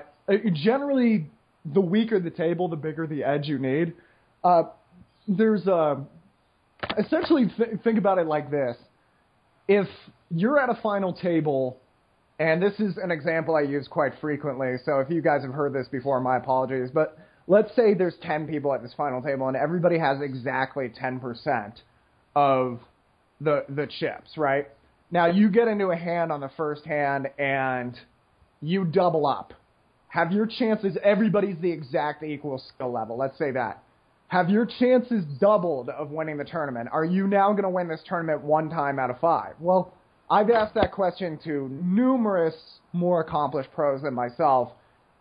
[0.54, 1.28] generally,
[1.66, 3.94] the weaker the table, the bigger the edge you need.
[4.44, 4.64] Uh,
[5.28, 6.00] there's a uh,
[6.98, 8.78] essentially th- think about it like this:
[9.68, 9.88] if
[10.30, 11.78] you're at a final table,
[12.40, 15.74] and this is an example I use quite frequently, so if you guys have heard
[15.74, 16.90] this before, my apologies.
[16.94, 17.18] But
[17.48, 21.74] let's say there's 10 people at this final table, and everybody has exactly 10%
[22.36, 22.80] of
[23.42, 24.68] the the chips, right?
[25.12, 27.98] Now you get into a hand on the first hand and
[28.62, 29.54] you double up.
[30.10, 33.18] Have your chances, everybody's the exact equal skill level.
[33.18, 33.84] Let's say that.
[34.30, 36.90] have your chances doubled of winning the tournament?
[36.92, 39.54] Are you now going to win this tournament one time out of five?
[39.60, 39.94] Well,
[40.30, 42.56] I've asked that question to numerous
[42.92, 44.72] more accomplished pros than myself,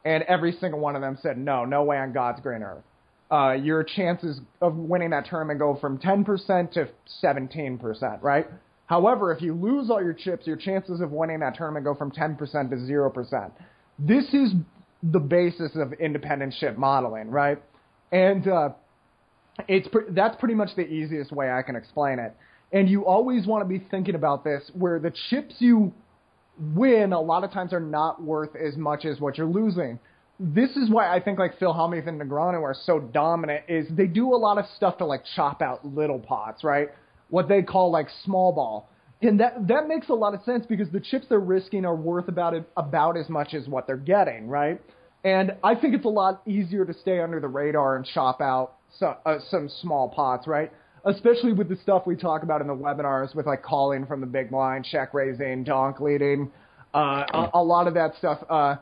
[0.05, 2.83] and every single one of them said, no, no way on God's green earth.
[3.31, 6.89] Uh, your chances of winning that tournament go from 10% to
[7.23, 8.47] 17%, right?
[8.87, 12.11] However, if you lose all your chips, your chances of winning that tournament go from
[12.11, 13.51] 10% to 0%.
[13.99, 14.55] This is
[15.03, 17.61] the basis of independent chip modeling, right?
[18.13, 18.69] And uh,
[19.69, 22.35] it's pre- that's pretty much the easiest way I can explain it.
[22.73, 25.93] And you always want to be thinking about this, where the chips you
[26.59, 29.99] win a lot of times are not worth as much as what you're losing.
[30.39, 33.65] This is why I think like Phil Hellmuth and Negreanu are so dominant.
[33.69, 36.89] Is they do a lot of stuff to like chop out little pots, right?
[37.29, 38.89] What they call like small ball,
[39.23, 42.29] and that that makes a lot of sense because the chips they're risking are worth
[42.29, 44.81] about about as much as what they're getting, right?
[45.25, 48.75] And I think it's a lot easier to stay under the radar and chop out
[48.97, 50.71] some, uh, some small pots, right?
[51.07, 54.27] especially with the stuff we talk about in the webinars with like calling from the
[54.27, 56.51] big blind, check raising, donk leading,
[56.95, 58.43] uh, a, a lot of that stuff.
[58.51, 58.77] Uh,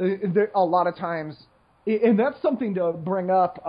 [0.00, 1.36] a lot of times,
[1.86, 3.60] and that's something to bring up.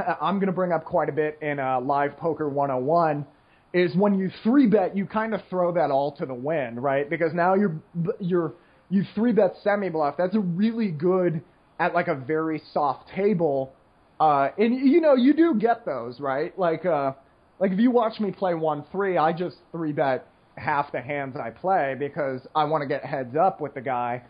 [0.20, 3.26] I'm going to bring up quite a bit in uh, Live Poker 101
[3.72, 7.08] is when you three bet, you kind of throw that all to the wind, right?
[7.08, 7.80] Because now you're
[8.18, 8.54] you're
[8.88, 10.16] you three bet semi bluff.
[10.18, 11.40] That's a really good
[11.78, 13.72] at like a very soft table
[14.20, 16.56] uh, and you know, you do get those, right?
[16.58, 17.12] Like, uh,
[17.58, 21.36] like if you watch me play one three, I just three bet half the hands
[21.36, 24.22] I play because I want to get heads up with the guy.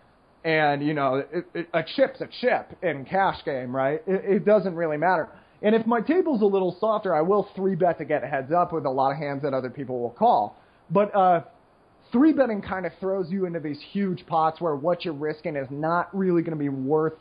[0.45, 4.01] And you know, it, it, a chip's a chip in cash game, right?
[4.07, 5.29] It, it doesn't really matter.
[5.63, 8.73] And if my table's a little softer, I will three bet to get heads up
[8.73, 10.57] with a lot of hands that other people will call.
[10.91, 11.43] But uh,
[12.13, 15.69] three betting kind of throws you into these huge pots where what you're risking is
[15.71, 17.15] not really going to be worth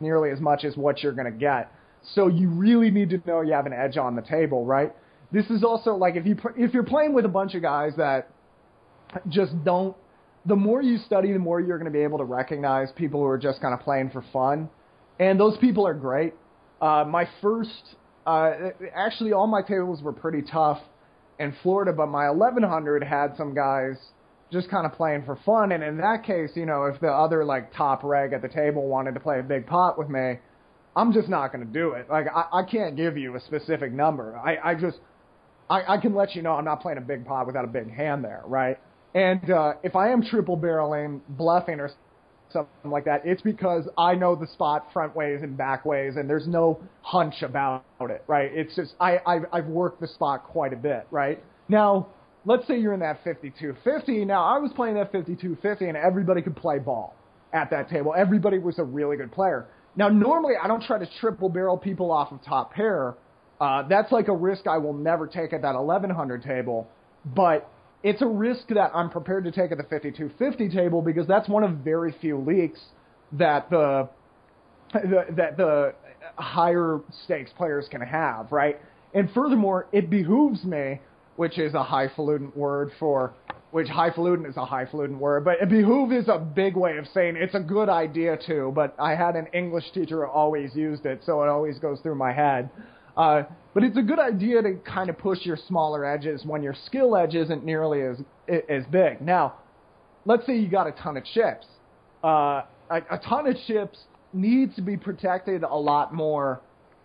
[0.00, 1.72] nearly as much as what you're going to get.
[2.14, 4.92] So you really need to know you have an edge on the table, right?
[5.32, 8.30] This is also like if you if you're playing with a bunch of guys that
[9.28, 9.96] just don't.
[10.46, 13.26] The more you study, the more you're going to be able to recognize people who
[13.26, 14.68] are just kind of playing for fun,
[15.18, 16.34] and those people are great.
[16.80, 18.52] Uh, my first, uh,
[18.94, 20.80] actually, all my tables were pretty tough
[21.38, 23.96] in Florida, but my 1100 had some guys
[24.52, 25.72] just kind of playing for fun.
[25.72, 28.86] And in that case, you know, if the other like top reg at the table
[28.86, 30.38] wanted to play a big pot with me,
[30.96, 32.08] I'm just not going to do it.
[32.08, 34.36] Like I, I can't give you a specific number.
[34.36, 34.98] I, I just
[35.68, 37.90] I, I can let you know I'm not playing a big pot without a big
[37.90, 38.78] hand there, right?
[39.14, 41.90] And uh, if I am triple barreling, bluffing, or
[42.54, 46.28] something like that, it's because I know the spot front ways and back ways, and
[46.28, 48.50] there's no hunch about it, right?
[48.54, 51.44] It's just I I've, I've worked the spot quite a bit, right?
[51.68, 52.06] Now,
[52.46, 54.26] let's say you're in that 52-50.
[54.26, 57.14] Now I was playing that 52-50, and everybody could play ball
[57.52, 58.14] at that table.
[58.16, 59.66] Everybody was a really good player.
[59.96, 63.14] Now, normally I don't try to triple barrel people off of top pair.
[63.60, 66.88] Uh, that's like a risk I will never take at that 1100 table,
[67.24, 67.70] but
[68.04, 71.64] it's a risk that I'm prepared to take at the 5250 table because that's one
[71.64, 72.78] of very few leaks
[73.32, 74.08] that the,
[74.92, 75.94] the that the
[76.36, 78.78] higher stakes players can have, right?
[79.14, 81.00] And furthermore, it behooves me,
[81.36, 83.32] which is a highfalutin word for
[83.70, 87.36] which highfalutin is a highfalutin word, but it behoove is a big way of saying
[87.36, 88.70] it's a good idea too.
[88.74, 92.14] But I had an English teacher who always used it, so it always goes through
[92.14, 92.70] my head.
[93.16, 93.42] Uh,
[93.74, 97.16] but it's a good idea to kind of push your smaller edges when your skill
[97.16, 98.16] edge isn't nearly as
[98.70, 99.20] as big.
[99.20, 99.54] Now,
[100.24, 101.66] let's say you got a ton of chips.
[102.22, 103.98] Uh, a, a ton of chips
[104.32, 106.60] needs to be protected a lot more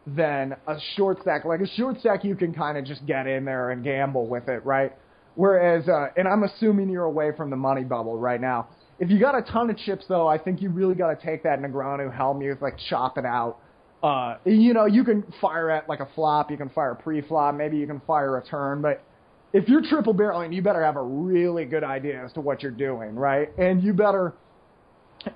[0.08, 1.46] than a short stack.
[1.46, 4.48] Like a short stack, you can kind of just get in there and gamble with
[4.48, 4.94] it, right?
[5.36, 8.68] Whereas, uh, and I'm assuming you're away from the money bubble right now.
[9.00, 11.44] If you got a ton of chips, though, I think you really got to take
[11.44, 13.60] that Negreanu, Hellmuth, like chop it out.
[14.02, 17.78] Uh, you know, you can fire at like a flop, you can fire pre-flop, maybe
[17.78, 19.04] you can fire a turn, but
[19.52, 22.72] if you're triple barreling, you better have a really good idea as to what you're
[22.72, 23.50] doing, right?
[23.58, 24.34] And you better,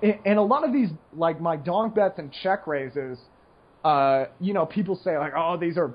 [0.00, 3.18] and a lot of these, like my donk bets and check raises,
[3.84, 5.92] uh, you know, people say like, oh, these are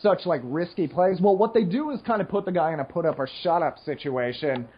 [0.00, 1.20] such like risky plays.
[1.20, 3.28] Well, what they do is kind of put the guy in a put up or
[3.42, 4.68] shut up situation,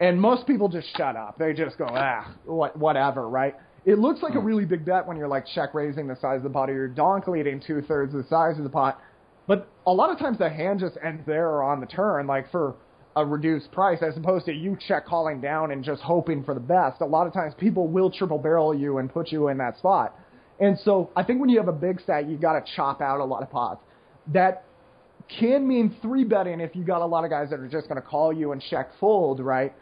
[0.00, 1.38] and most people just shut up.
[1.38, 3.54] They just go ah, what whatever, right?
[3.86, 4.46] It looks like a hmm.
[4.46, 6.88] really big bet when you're like check raising the size of the pot or you're
[6.88, 9.00] donk leading two thirds of the size of the pot.
[9.46, 12.50] But a lot of times the hand just ends there or on the turn, like
[12.50, 12.74] for
[13.14, 16.60] a reduced price, as opposed to you check calling down and just hoping for the
[16.60, 17.00] best.
[17.00, 20.18] A lot of times people will triple barrel you and put you in that spot.
[20.58, 23.20] And so I think when you have a big stack, you got to chop out
[23.20, 23.80] a lot of pots.
[24.32, 24.64] That
[25.28, 28.00] can mean three betting if you got a lot of guys that are just going
[28.00, 29.72] to call you and check fold, right?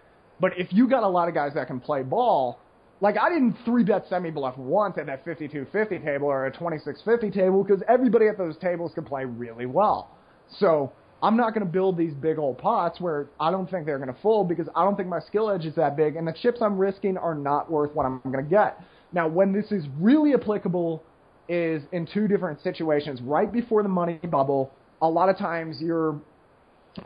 [0.40, 2.60] But if you got a lot of guys that can play ball,
[3.04, 7.38] like I didn't three bet semi bluff once at that 5250 table or a 2650
[7.38, 10.10] table because everybody at those tables could play really well.
[10.58, 10.90] So
[11.22, 14.12] I'm not going to build these big old pots where I don't think they're going
[14.12, 16.62] to fold because I don't think my skill edge is that big and the chips
[16.62, 18.80] I'm risking are not worth what I'm going to get.
[19.12, 21.02] Now, when this is really applicable
[21.46, 23.20] is in two different situations.
[23.20, 26.18] Right before the money bubble, a lot of times you're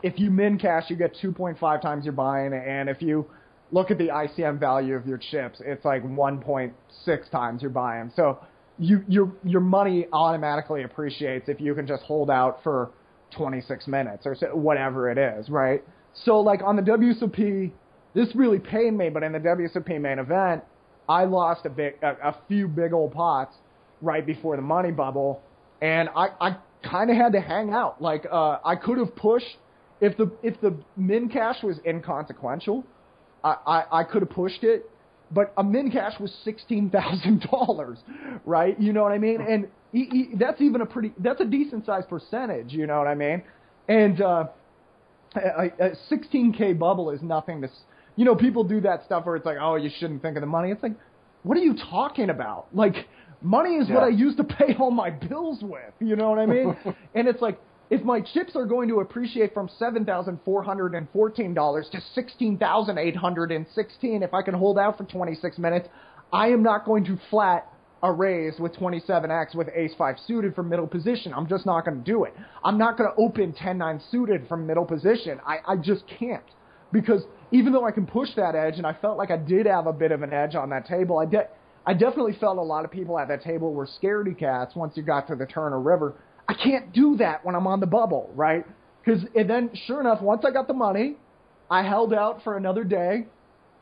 [0.01, 3.25] if you min cash, you get 2.5 times your buy-in, and if you
[3.71, 8.11] look at the ICM value of your chips, it's like 1.6 times your buy-in.
[8.15, 8.39] So
[8.77, 12.91] you your your money automatically appreciates if you can just hold out for
[13.35, 15.83] 26 minutes or whatever it is, right?
[16.13, 17.71] So like on the WSOP,
[18.13, 20.63] this really pained me, but in the WSOP main event,
[21.07, 23.55] I lost a big a, a few big old pots
[24.01, 25.41] right before the money bubble,
[25.81, 28.01] and I I kind of had to hang out.
[28.01, 29.57] Like uh, I could have pushed
[30.01, 32.85] if the if the min cash was inconsequential
[33.43, 34.89] I, I, I could have pushed it,
[35.31, 37.99] but a min cash was sixteen thousand dollars,
[38.45, 38.79] right?
[38.79, 39.41] You know what I mean?
[39.41, 42.73] And he, he, that's even a pretty that's a decent sized percentage.
[42.73, 43.43] You know what I mean?
[43.87, 44.45] And uh,
[45.35, 47.69] a, a 16k bubble is nothing to.
[48.15, 50.47] You know, people do that stuff where it's like, oh, you shouldn't think of the
[50.47, 50.71] money.
[50.71, 50.95] It's like,
[51.43, 52.67] what are you talking about?
[52.73, 53.07] Like,
[53.41, 53.95] money is yeah.
[53.95, 55.93] what I use to pay all my bills with.
[55.99, 56.75] You know what I mean?
[57.15, 64.33] and it's like, if my chips are going to appreciate from $7,414 to 16,816 if
[64.33, 65.87] I can hold out for 26 minutes,
[66.31, 70.69] I am not going to flat a raise with 27x with ace 5 suited from
[70.69, 71.33] middle position.
[71.33, 72.33] I'm just not going to do it.
[72.63, 75.39] I'm not going to open 10-9 suited from middle position.
[75.45, 76.43] I, I just can't.
[76.91, 79.87] Because even though I can push that edge, and I felt like I did have
[79.87, 81.47] a bit of an edge on that table, I, de-
[81.85, 85.03] I definitely felt a lot of people at that table were scaredy cats once you
[85.03, 86.15] got to the turn or river
[86.49, 88.65] I can't do that when I'm on the bubble, right?
[89.05, 91.15] Because and then, sure enough, once I got the money,
[91.69, 93.27] I held out for another day,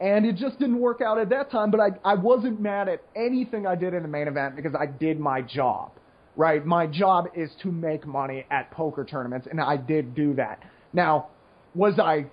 [0.01, 1.71] and it just didn't work out at that time.
[1.71, 4.85] But I, I wasn't mad at anything I did in the main event because I
[4.85, 5.93] did my job,
[6.35, 6.65] right?
[6.65, 10.61] My job is to make money at poker tournaments, and I did do that.
[10.91, 11.27] Now,
[11.73, 12.25] was I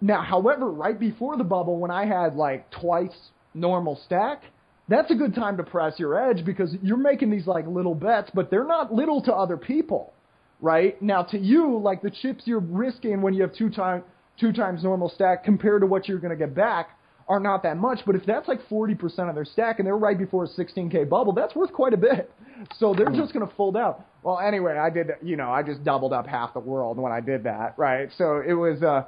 [0.00, 3.16] now, however, right before the bubble, when I had like twice
[3.54, 4.42] normal stack,
[4.88, 8.30] that's a good time to press your edge because you're making these like little bets,
[8.34, 10.12] but they're not little to other people,
[10.60, 11.00] right?
[11.00, 14.02] Now to you, like the chips you're risking when you have two time
[14.38, 17.76] two times normal stack compared to what you're going to get back are not that
[17.76, 18.00] much.
[18.04, 21.32] But if that's like 40% of their stack and they're right before a 16k bubble,
[21.32, 22.30] that's worth quite a bit.
[22.78, 24.06] So they're just going to fold out.
[24.22, 27.20] Well, anyway, I did, you know, I just doubled up half the world when I
[27.20, 28.08] did that, right?
[28.16, 28.80] So it was.
[28.80, 29.04] uh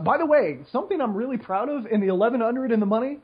[0.00, 3.18] By the way, something I'm really proud of in the 1100 in the money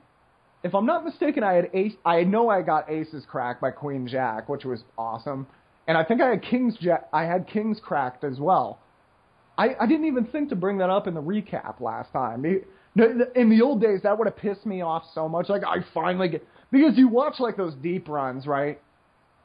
[0.63, 1.95] if I'm not mistaken, I had ace.
[2.05, 5.47] I know I got aces cracked by Queen Jack, which was awesome,
[5.87, 7.09] and I think I had kings jack.
[7.13, 8.79] I had kings cracked as well.
[9.59, 12.45] I, I didn't even think to bring that up in the recap last time.
[12.47, 15.49] In the old days, that would have pissed me off so much.
[15.49, 18.81] Like I finally get because you watch like those deep runs, right?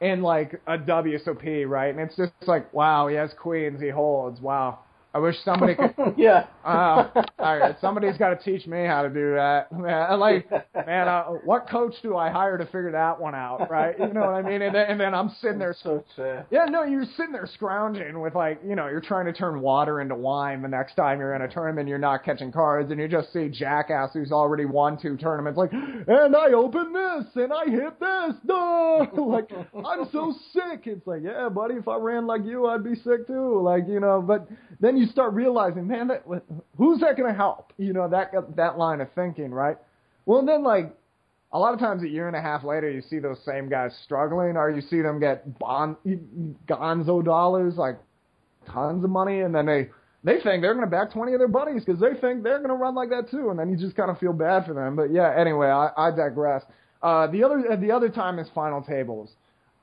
[0.00, 1.90] In like a WSOP, right?
[1.94, 4.40] And it's just like, wow, he has queens, he holds.
[4.40, 4.80] Wow,
[5.16, 5.94] I wish somebody could.
[6.18, 6.44] yeah.
[6.62, 9.72] Uh, all right, somebody's got to teach me how to do that.
[9.76, 13.70] Man, like, man, uh, what coach do I hire to figure that one out?
[13.70, 13.98] Right?
[13.98, 14.60] You know what I mean?
[14.60, 15.74] And then, and then I'm sitting there.
[15.82, 16.46] So sad.
[16.50, 20.00] Yeah, no, you're sitting there scrounging with like, you know, you're trying to turn water
[20.00, 21.88] into wine the next time you're in a tournament.
[21.88, 25.72] You're not catching cards, and you just see jackass who's already won two tournaments, like,
[25.72, 28.34] and I open this and I hit this.
[28.44, 30.82] No, like I'm so sick.
[30.84, 33.60] It's like, yeah, buddy, if I ran like you, I'd be sick too.
[33.62, 34.48] Like, you know, but
[34.80, 36.24] then you you start realizing, man, that,
[36.76, 37.72] who's that going to help?
[37.78, 39.76] You know, that that line of thinking, right?
[40.24, 40.94] Well, and then like
[41.52, 43.96] a lot of times a year and a half later, you see those same guys
[44.04, 45.96] struggling, or you see them get bond
[46.68, 47.98] gonzo dollars, like
[48.72, 49.88] tons of money, and then they
[50.24, 52.70] they think they're going to back 20 of their buddies because they think they're going
[52.70, 54.96] to run like that too, and then you just kind of feel bad for them.
[54.96, 56.64] But yeah, anyway, I, I digress.
[57.02, 59.30] Uh, the other the other time is final tables.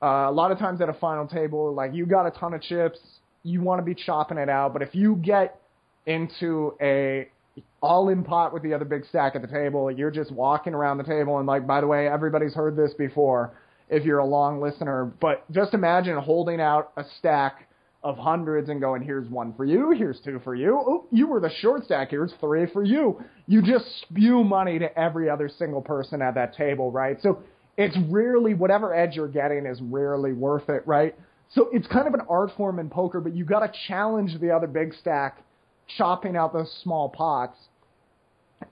[0.02, 2.60] Uh, a lot of times at a final table, like you got a ton of
[2.60, 2.98] chips,
[3.44, 4.72] you want to be chopping it out.
[4.72, 5.60] But if you get
[6.06, 7.28] into a
[7.80, 10.98] all in pot with the other big stack at the table, you're just walking around
[10.98, 13.52] the table and like, by the way, everybody's heard this before
[13.88, 15.12] if you're a long listener.
[15.20, 17.68] But just imagine holding out a stack
[18.02, 20.78] of hundreds and going, here's one for you, here's two for you.
[20.78, 23.22] Oh, you were the short stack, here's three for you.
[23.46, 27.18] You just spew money to every other single person at that table, right?
[27.22, 27.38] So
[27.78, 31.14] it's rarely, whatever edge you're getting is rarely worth it, right?
[31.50, 34.50] So it's kind of an art form in poker, but you've got to challenge the
[34.50, 35.44] other big stack,
[35.96, 37.56] chopping out those small pots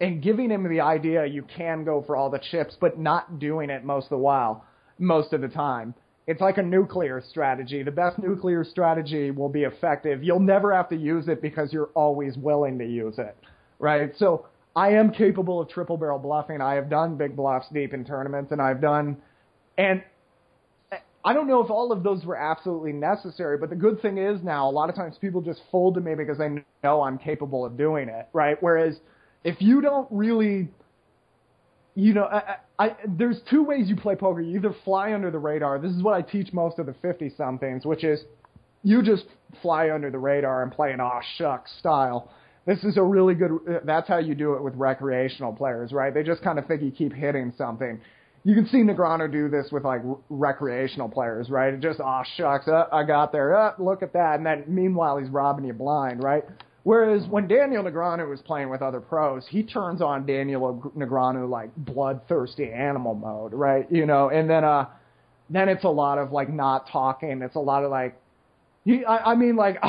[0.01, 3.71] and giving him the idea you can go for all the chips, but not doing
[3.71, 4.65] it most of the while,
[4.99, 5.95] most of the time.
[6.27, 7.83] It's like a nuclear strategy.
[7.83, 10.23] The best nuclear strategy will be effective.
[10.23, 13.37] You'll never have to use it because you're always willing to use it,
[13.81, 14.13] right?
[14.17, 16.61] So I am capable of triple barrel bluffing.
[16.61, 19.17] I have done big bluffs deep in tournaments, and I've done,
[19.77, 20.03] and
[21.25, 24.43] I don't know if all of those were absolutely necessary, but the good thing is
[24.43, 26.49] now a lot of times people just fold to me because they
[26.83, 28.57] know I'm capable of doing it, right?
[28.61, 28.97] Whereas
[29.45, 30.69] if you don't really,
[31.95, 34.41] you know, I, I, there's two ways you play poker.
[34.41, 35.79] You either fly under the radar.
[35.79, 38.25] This is what I teach most of the 50 somethings, which is
[38.83, 39.25] you just
[39.61, 42.33] fly under the radar and play an aw shucks style.
[42.67, 43.83] This is a really good.
[43.85, 46.13] That's how you do it with recreational players, right?
[46.13, 48.01] They just kind of think you keep hitting something
[48.45, 51.73] you can see Negreanu do this with like recreational players, right?
[51.73, 55.19] It just oh shucks, uh, I got there, uh, look at that, and then meanwhile
[55.19, 56.45] he's robbing you blind, right?
[56.85, 61.71] Whereas when Daniel Negreanu was playing with other pros, he turns on Daniel Negreanu like
[61.77, 63.87] bloodthirsty animal mode, right?
[63.91, 64.87] You know, and then uh,
[65.49, 67.43] then it's a lot of like not talking.
[67.43, 68.21] It's a lot of like,
[68.85, 69.81] he, I, I mean like,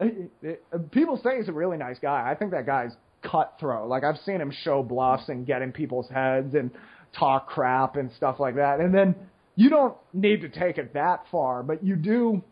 [0.90, 2.28] people say he's a really nice guy.
[2.28, 3.88] I think that guy's cutthroat.
[3.88, 6.72] Like I've seen him show bluffs and get in people's heads and
[7.18, 8.80] talk crap and stuff like that.
[8.80, 9.14] And then
[9.56, 12.42] you don't need to take it that far, but you do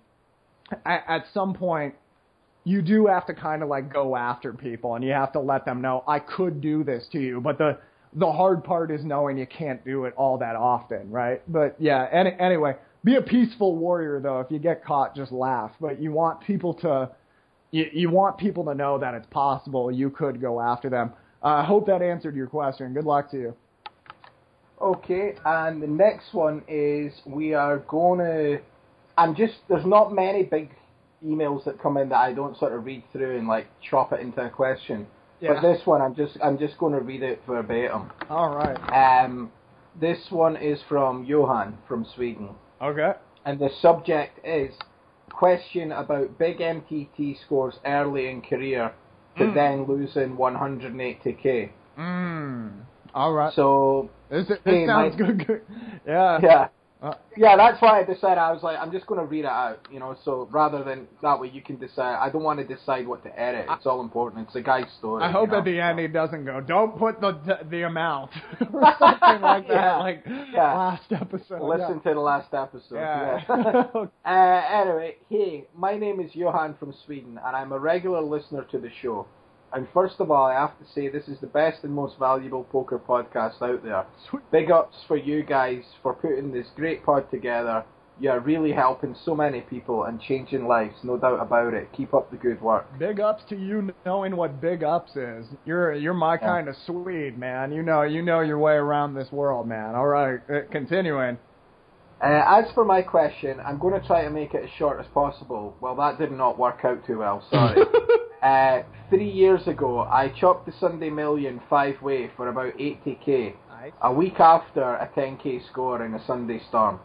[0.84, 1.94] at, at some point
[2.64, 5.66] you do have to kind of like go after people and you have to let
[5.66, 7.78] them know I could do this to you, but the
[8.16, 11.42] the hard part is knowing you can't do it all that often, right?
[11.52, 14.40] But yeah, any, anyway, be a peaceful warrior though.
[14.40, 15.72] If you get caught, just laugh.
[15.80, 17.10] But you want people to
[17.72, 19.90] you, you want people to know that it's possible.
[19.90, 21.12] You could go after them.
[21.42, 22.94] Uh, I uh, hope that answered your question.
[22.94, 23.56] Good luck to you.
[24.80, 28.60] Okay, and the next one is we are going to.
[29.16, 30.70] I'm just there's not many big
[31.24, 34.20] emails that come in that I don't sort of read through and like chop it
[34.20, 35.06] into a question.
[35.40, 35.54] Yeah.
[35.54, 38.10] But this one, I'm just I'm just going to read it verbatim.
[38.28, 39.24] All right.
[39.24, 39.52] Um,
[40.00, 42.50] this one is from Johan from Sweden.
[42.82, 43.12] Okay.
[43.44, 44.74] And the subject is
[45.30, 48.92] question about big MTT scores early in career
[49.36, 49.54] to mm.
[49.54, 51.70] then losing 180k.
[51.98, 52.84] Mm.
[53.14, 53.52] All right.
[53.54, 55.62] So this, this hey, sounds my, good, good.
[56.06, 56.38] Yeah.
[56.42, 56.68] Yeah.
[57.04, 59.50] Uh, yeah, that's why I decided I was like, I'm just going to read it
[59.50, 60.16] out, you know.
[60.24, 62.16] So rather than that way, you can decide.
[62.16, 63.66] I don't want to decide what to edit.
[63.68, 64.46] It's all important.
[64.46, 65.22] It's a guy's story.
[65.22, 65.58] I hope you know?
[65.58, 66.62] at the end he doesn't go.
[66.62, 68.30] Don't put the the amount
[68.72, 69.74] or something like that.
[69.74, 69.98] yeah.
[69.98, 70.74] Like yeah.
[70.74, 71.60] last episode.
[71.60, 72.10] Listen yeah.
[72.10, 72.94] to the last episode.
[72.94, 73.42] Yeah.
[73.50, 74.06] yeah.
[74.24, 78.78] uh, anyway, hey, my name is Johan from Sweden, and I'm a regular listener to
[78.78, 79.26] the show.
[79.74, 82.62] And first of all, I have to say this is the best and most valuable
[82.64, 84.06] poker podcast out there.
[84.52, 87.84] Big ups for you guys for putting this great pod together.
[88.20, 91.88] You are really helping so many people and changing lives, no doubt about it.
[91.92, 92.86] Keep up the good work.
[93.00, 95.46] Big ups to you knowing what big ups is.
[95.64, 96.46] You're you're my yeah.
[96.46, 97.72] kind of Swede, man.
[97.72, 99.96] You know you know your way around this world, man.
[99.96, 101.38] All right, uh, continuing.
[102.24, 105.06] Uh, as for my question, I'm going to try to make it as short as
[105.12, 105.76] possible.
[105.82, 107.44] Well, that did not work out too well.
[107.50, 107.82] Sorry.
[108.44, 113.54] Uh, three years ago, I chopped the Sunday Million five way for about 80k.
[113.70, 113.92] Nice.
[114.02, 117.00] A week after a 10k score in a Sunday Storm.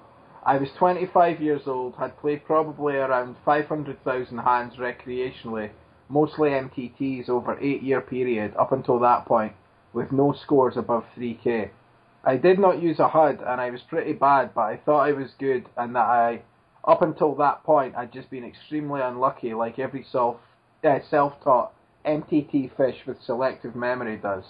[0.46, 5.70] I was 25 years old, had played probably around 500,000 hands recreationally,
[6.10, 9.54] mostly MTTs over 8 year period up until that point,
[9.94, 11.70] with no scores above 3k.
[12.24, 15.14] I did not use a HUD and I was pretty bad, but I thought I
[15.14, 16.42] was good and that I,
[16.84, 20.38] up until that point, I'd just been extremely unlucky like every self
[20.84, 21.74] uh, self-taught
[22.06, 24.44] MTT fish with selective memory does.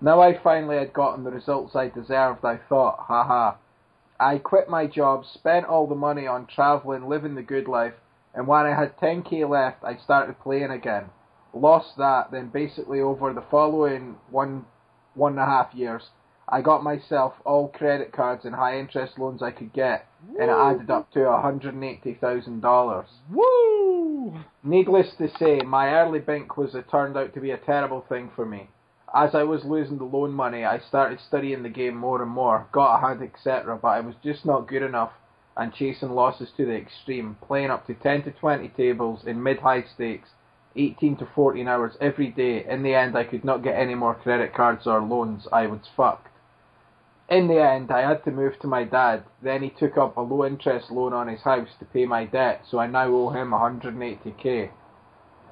[0.00, 3.56] Now I finally had gotten the results I deserved, I thought, haha.
[4.18, 7.94] I quit my job, spent all the money on travelling, living the good life,
[8.34, 11.04] and when I had 10k left, I started playing again.
[11.52, 14.66] Lost that, then basically over the following one,
[15.14, 16.10] one and a half years,
[16.46, 20.36] I got myself all credit cards and high interest loans I could get, Woo.
[20.38, 23.04] and it added up to $180,000.
[23.30, 24.34] Woo!
[24.62, 28.30] Needless to say, my early bink was it turned out to be a terrible thing
[28.36, 28.68] for me.
[29.14, 32.66] As I was losing the loan money, I started studying the game more and more,
[32.72, 35.12] got a HUD, etc., but I was just not good enough
[35.56, 39.84] and chasing losses to the extreme, playing up to 10 to 20 tables in mid-high
[39.94, 40.28] stakes,
[40.76, 42.66] 18 to 14 hours every day.
[42.68, 45.48] In the end, I could not get any more credit cards or loans.
[45.50, 46.28] I was fucked
[47.28, 49.24] in the end, I had to move to my dad.
[49.42, 52.62] Then he took up a low interest loan on his house to pay my debt,
[52.70, 54.70] so I now owe him 180k.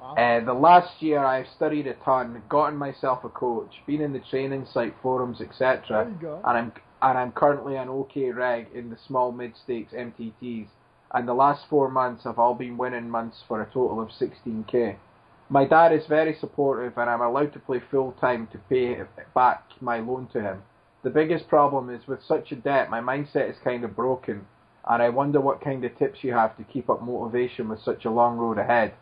[0.01, 0.15] Wow.
[0.15, 4.19] Uh, the last year I've studied a ton, gotten myself a coach, been in the
[4.19, 6.11] training site forums, etc.
[6.45, 10.67] And I'm and I'm currently an OK reg in the small mid stakes MTTs.
[11.13, 14.95] And the last four months have all been winning months for a total of 16k.
[15.49, 18.97] My dad is very supportive, and I'm allowed to play full time to pay
[19.35, 20.63] back my loan to him.
[21.03, 24.45] The biggest problem is with such a debt, my mindset is kind of broken,
[24.87, 28.05] and I wonder what kind of tips you have to keep up motivation with such
[28.05, 28.93] a long road ahead.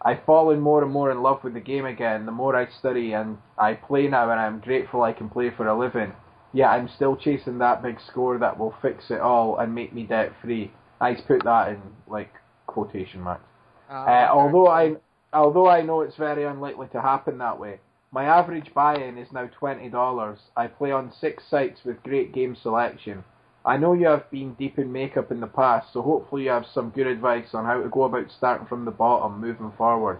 [0.00, 2.26] I've fallen more and more in love with the game again.
[2.26, 5.66] The more I study and I play now, and I'm grateful I can play for
[5.66, 6.12] a living.
[6.52, 10.04] Yet I'm still chasing that big score that will fix it all and make me
[10.04, 10.70] debt free.
[11.00, 12.32] I put that in like
[12.66, 13.42] quotation marks.
[13.90, 14.96] Uh, Uh, although I
[15.32, 17.80] although I know it's very unlikely to happen that way.
[18.10, 20.38] My average buy-in is now twenty dollars.
[20.56, 23.22] I play on six sites with great game selection.
[23.66, 26.64] I know you have been deep in makeup in the past, so hopefully you have
[26.64, 30.18] some good advice on how to go about starting from the bottom, moving forward.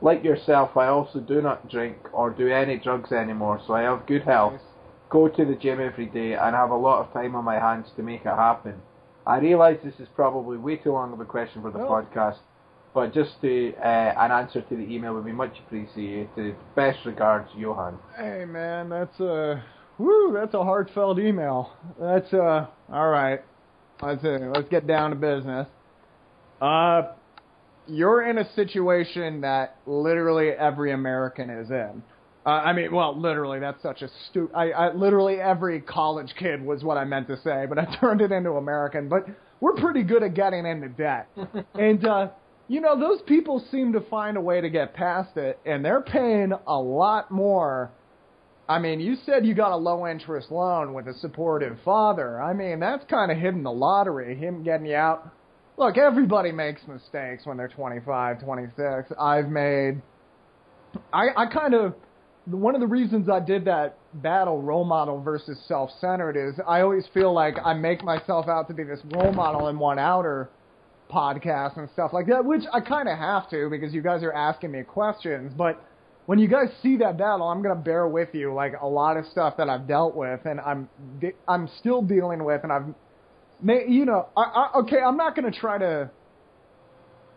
[0.00, 4.06] Like yourself, I also do not drink or do any drugs anymore, so I have
[4.06, 4.60] good health,
[5.10, 7.90] go to the gym every day, and have a lot of time on my hands
[7.96, 8.80] to make it happen.
[9.26, 11.86] I realise this is probably way too long of a question for the No.
[11.86, 12.38] podcast,
[12.96, 16.56] but just to uh, an answer to the email would be much appreciated.
[16.74, 17.98] Best regards, Johan.
[18.16, 19.62] Hey man, that's a
[19.98, 21.70] woo, that's a heartfelt email.
[22.00, 23.40] That's uh all right.
[24.00, 25.68] Let's uh, let's get down to business.
[26.58, 27.12] Uh
[27.86, 32.02] you're in a situation that literally every American is in.
[32.46, 34.54] Uh, I mean, well, literally, that's such a stupid.
[34.56, 38.22] I, I literally every college kid was what I meant to say, but I turned
[38.22, 39.08] it into American.
[39.08, 39.26] But
[39.60, 41.28] we're pretty good at getting into debt,
[41.74, 42.28] and uh,
[42.68, 46.02] you know those people seem to find a way to get past it, and they're
[46.02, 47.90] paying a lot more.
[48.68, 52.42] I mean, you said you got a low interest loan with a supportive father.
[52.42, 54.36] I mean, that's kind of hitting the lottery.
[54.36, 55.30] Him getting you out.
[55.76, 59.12] Look, everybody makes mistakes when they're 25, 26.
[59.20, 60.02] I've made.
[61.12, 61.94] I I kind of
[62.46, 66.80] one of the reasons I did that battle role model versus self centered is I
[66.80, 70.50] always feel like I make myself out to be this role model in one outer
[71.10, 74.32] podcast and stuff like that, which I kind of have to because you guys are
[74.32, 75.52] asking me questions.
[75.56, 75.82] But
[76.26, 79.26] when you guys see that battle, I'm gonna bear with you like a lot of
[79.26, 80.88] stuff that I've dealt with and I'm
[81.48, 82.86] I'm still dealing with, and I've
[83.88, 86.10] you know I, I okay I'm not gonna try to.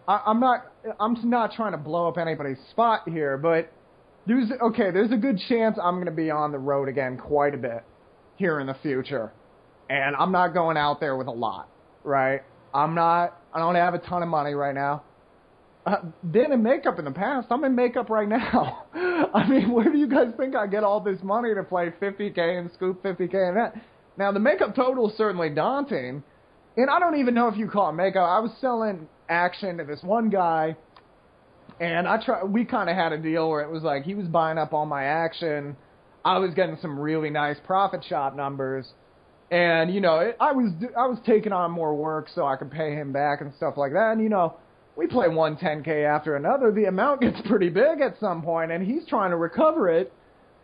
[0.08, 0.66] I'm not.
[1.00, 3.72] I'm not trying to blow up anybody's spot here, but
[4.26, 4.92] there's okay.
[4.92, 7.84] There's a good chance I'm going to be on the road again quite a bit
[8.38, 9.32] here in the future,
[9.90, 11.68] and I'm not going out there with a lot,
[12.04, 12.42] right?
[12.74, 13.39] I'm not.
[13.54, 15.04] I don't have a ton of money right now.
[15.86, 15.98] Uh,
[16.32, 17.48] been in makeup in the past.
[17.50, 18.86] I'm in makeup right now.
[19.34, 22.60] I mean, where do you guys think I get all this money to play 50k
[22.60, 23.74] and scoop 50k and that?
[24.18, 26.24] Now the makeup total is certainly daunting,
[26.78, 28.28] and I don't even know if you call it makeup.
[28.28, 30.76] I was selling action to this one guy
[31.80, 32.44] and I try.
[32.44, 34.86] We kind of had a deal where it was like he was buying up all
[34.86, 35.76] my action.
[36.26, 38.86] I was getting some really nice profit shop numbers,
[39.52, 42.72] and you know, it, I was I was taking on more work so I could
[42.72, 44.12] pay him back and stuff like that.
[44.14, 44.58] And you know,
[44.96, 46.72] we play one 10k after another.
[46.72, 50.14] The amount gets pretty big at some point, and he's trying to recover it.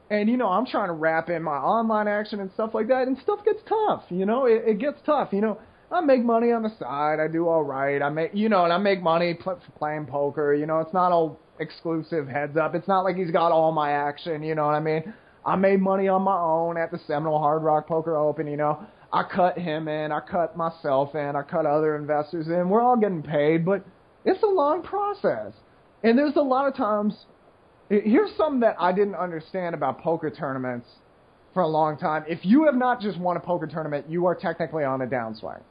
[0.09, 3.07] And you know, I'm trying to wrap in my online action and stuff like that,
[3.07, 4.03] and stuff gets tough.
[4.09, 5.29] You know, it, it gets tough.
[5.31, 5.59] You know.
[5.91, 7.19] I make money on the side.
[7.19, 8.01] I do all right.
[8.01, 10.51] I make, you know, and I make money pl- playing poker.
[10.53, 12.73] You know, it's not all exclusive heads up.
[12.73, 14.41] It's not like he's got all my action.
[14.41, 15.13] You know what I mean?
[15.45, 18.47] I made money on my own at the Seminole Hard Rock Poker Open.
[18.47, 20.11] You know, I cut him in.
[20.11, 21.35] I cut myself in.
[21.35, 22.69] I cut other investors in.
[22.69, 23.85] We're all getting paid, but
[24.25, 25.53] it's a long process.
[26.03, 27.13] And there's a lot of times.
[27.89, 30.87] Here's something that I didn't understand about poker tournaments
[31.53, 32.25] for a long time.
[32.27, 35.61] If you have not just won a poker tournament, you are technically on a downswing.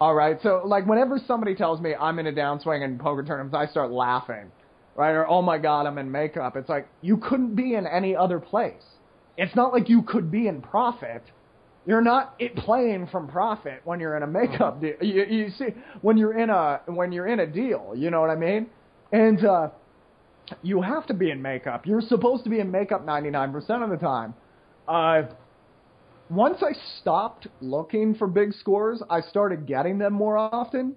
[0.00, 3.56] All right, so like whenever somebody tells me I'm in a downswing in poker tournaments,
[3.56, 4.52] I start laughing,
[4.94, 5.10] right?
[5.10, 6.56] Or oh my god, I'm in makeup.
[6.56, 8.84] It's like you couldn't be in any other place.
[9.38, 11.22] It's not like you could be in profit.
[11.86, 14.96] You're not it playing from profit when you're in a makeup deal.
[15.00, 15.68] You, you see,
[16.02, 18.66] when you're in a when you're in a deal, you know what I mean?
[19.12, 19.68] And uh,
[20.62, 21.86] you have to be in makeup.
[21.86, 24.34] You're supposed to be in makeup 99% of the time.
[24.86, 25.22] Uh,
[26.30, 30.94] once I stopped looking for big scores, I started getting them more often.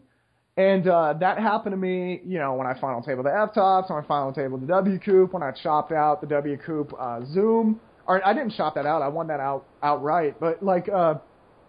[0.58, 4.04] And uh, that happened to me, you know, when I final table the FTOPS, when
[4.04, 7.80] I final table the WCOOP, when I chopped out the WCOOP uh, Zoom.
[8.12, 10.38] Or I didn't shop that out, I won that out outright.
[10.38, 11.16] But like, uh,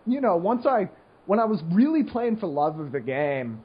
[0.06, 0.90] you know, once I,
[1.26, 3.60] when I was really playing for love of the game,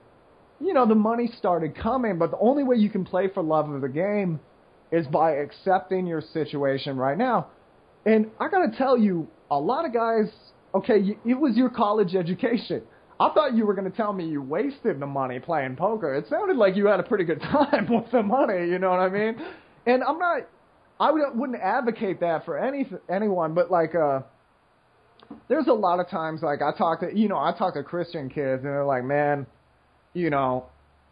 [0.59, 2.19] you know, the money started coming.
[2.19, 4.39] But the only way you can play for love of the game
[4.91, 7.47] is by accepting your situation right now.
[8.05, 10.31] And I gotta tell you, a lot of guys,
[10.75, 12.83] okay, it was your college education.
[13.19, 16.13] I thought you were going to tell me you wasted the money playing poker.
[16.13, 18.99] It sounded like you had a pretty good time with the money, you know what
[18.99, 19.41] I mean?
[19.87, 20.47] And I'm not,
[20.99, 24.21] I wouldn't advocate that for any anyone, but like, uh,
[25.47, 28.29] there's a lot of times like I talk to, you know, I talk to Christian
[28.29, 29.45] kids and they're like, man,
[30.13, 30.65] you know,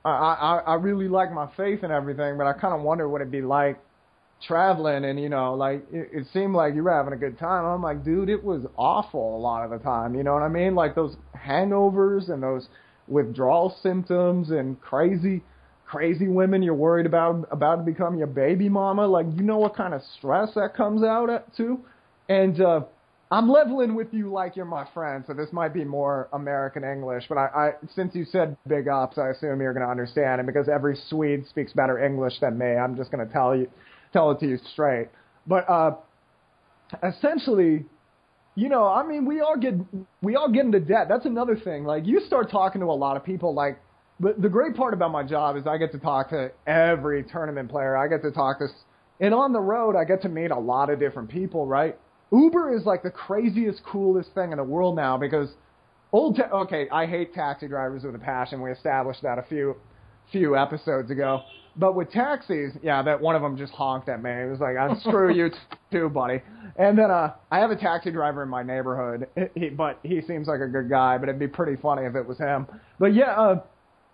[0.04, 3.22] I I, I really like my faith and everything, but I kind of wonder what
[3.22, 3.80] it'd be like
[4.46, 7.66] traveling and you know like it, it seemed like you were having a good time.
[7.66, 10.50] I'm like dude it was awful a lot of the time you know what i
[10.50, 10.76] mean?
[10.76, 12.68] Like those hangovers and those
[13.08, 15.42] withdrawal symptoms and crazy
[15.96, 19.08] crazy women you're worried about about to become your baby mama.
[19.08, 21.80] Like you know what kind of stress that comes out at too.
[22.28, 22.82] And uh
[23.32, 27.26] I'm leveling with you like you're my friend, so this might be more American English,
[27.28, 30.68] but I, I since you said big ups, I assume you're gonna understand and because
[30.68, 33.70] every Swede speaks better English than me, I'm just gonna tell you
[34.12, 35.08] tell it to you straight.
[35.48, 35.96] But uh
[37.04, 37.86] essentially
[38.58, 39.76] you know, I mean, we all get
[40.22, 41.08] we all get into debt.
[41.08, 41.86] That's another thing.
[41.86, 43.54] Like you start talking to a lot of people.
[43.54, 43.80] Like
[44.20, 47.70] the the great part about my job is I get to talk to every tournament
[47.70, 47.98] player.
[47.98, 48.68] I get to talk to,
[49.20, 51.66] and on the road I get to meet a lot of different people.
[51.68, 51.98] Right?
[52.32, 55.50] Uber is like the craziest, coolest thing in the world now because
[56.12, 56.38] old.
[56.38, 58.62] Ta- okay, I hate taxi drivers with a passion.
[58.62, 59.76] We established that a few
[60.32, 61.42] few episodes ago.
[61.78, 64.32] But with taxis, yeah, that one of them just honked at me.
[64.32, 65.52] It was like, "I'm screw you
[65.92, 66.42] too, buddy."
[66.78, 70.48] And then uh, I have a taxi driver in my neighborhood, he, but he seems
[70.48, 71.18] like a good guy.
[71.18, 72.66] But it'd be pretty funny if it was him.
[72.98, 73.64] But yeah, uh,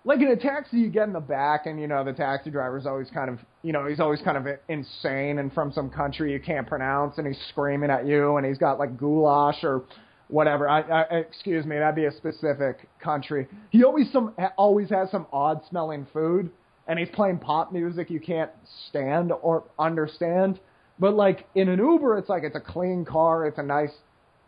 [0.03, 2.85] like in a taxi, you get in the back, and you know the taxi driver's
[2.85, 6.39] always kind of, you know, he's always kind of insane and from some country you
[6.39, 9.83] can't pronounce, and he's screaming at you, and he's got like goulash or
[10.27, 10.67] whatever.
[10.67, 13.47] I, I excuse me, that'd be a specific country.
[13.69, 16.51] He always some always has some odd smelling food
[16.87, 18.51] and he's playing pop music you can't
[18.89, 20.59] stand or understand.
[20.99, 23.91] But like in an Uber, it's like it's a clean car, it's a nice,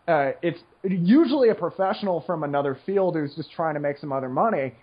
[0.08, 4.30] uh, it's usually a professional from another field who's just trying to make some other
[4.30, 4.74] money.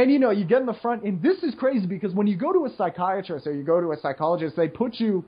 [0.00, 2.34] And you know, you get in the front, and this is crazy because when you
[2.34, 5.22] go to a psychiatrist or you go to a psychologist, they put you,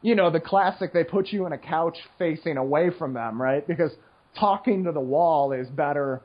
[0.00, 3.68] you know, the classic, they put you in a couch facing away from them, right?
[3.68, 3.90] Because
[4.40, 6.22] talking to the wall is better.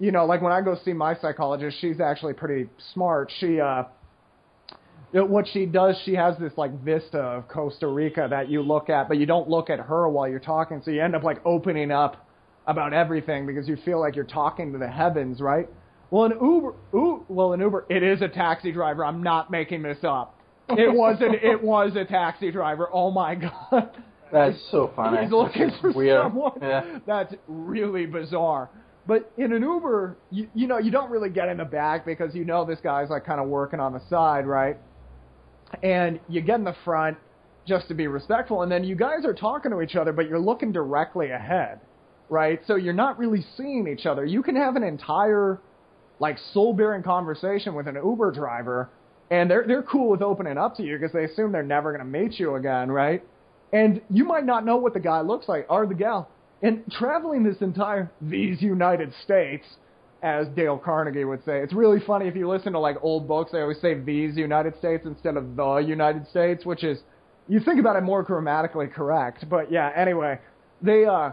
[0.00, 3.30] You know, like when I go see my psychologist, she's actually pretty smart.
[3.38, 3.84] She, uh,
[5.12, 9.06] what she does, she has this like vista of Costa Rica that you look at,
[9.06, 10.82] but you don't look at her while you're talking.
[10.84, 12.28] So you end up like opening up
[12.66, 15.68] about everything because you feel like you're talking to the heavens, right?
[16.10, 19.04] Well, an Uber, ooh, well, an Uber, it is a taxi driver.
[19.04, 20.34] I'm not making this up.
[20.70, 22.88] It was an, it was a taxi driver.
[22.92, 23.90] Oh my god.
[24.32, 25.22] That's so funny.
[25.22, 26.22] He's looking for Weird.
[26.24, 26.52] someone.
[26.60, 26.98] Yeah.
[27.06, 28.68] That's really bizarre.
[29.06, 32.34] But in an Uber, you, you know, you don't really get in the back because
[32.34, 34.76] you know this guy's like kind of working on the side, right?
[35.82, 37.16] and you get in the front
[37.66, 40.38] just to be respectful, and then you guys are talking to each other, but you're
[40.38, 41.80] looking directly ahead,
[42.30, 42.60] right?
[42.66, 44.24] So you're not really seeing each other.
[44.24, 45.60] You can have an entire
[46.20, 48.90] like soul bearing conversation with an Uber driver,
[49.30, 52.04] and they're they're cool with opening up to you because they assume they're never going
[52.04, 53.22] to meet you again, right?
[53.72, 56.30] And you might not know what the guy looks like or the gal.
[56.62, 59.64] And traveling this entire these United States
[60.22, 61.60] as Dale Carnegie would say.
[61.60, 64.76] It's really funny if you listen to like old books, they always say these United
[64.78, 66.98] States instead of the United States, which is
[67.46, 69.48] you think about it more grammatically correct.
[69.48, 70.38] But yeah, anyway,
[70.82, 71.32] they uh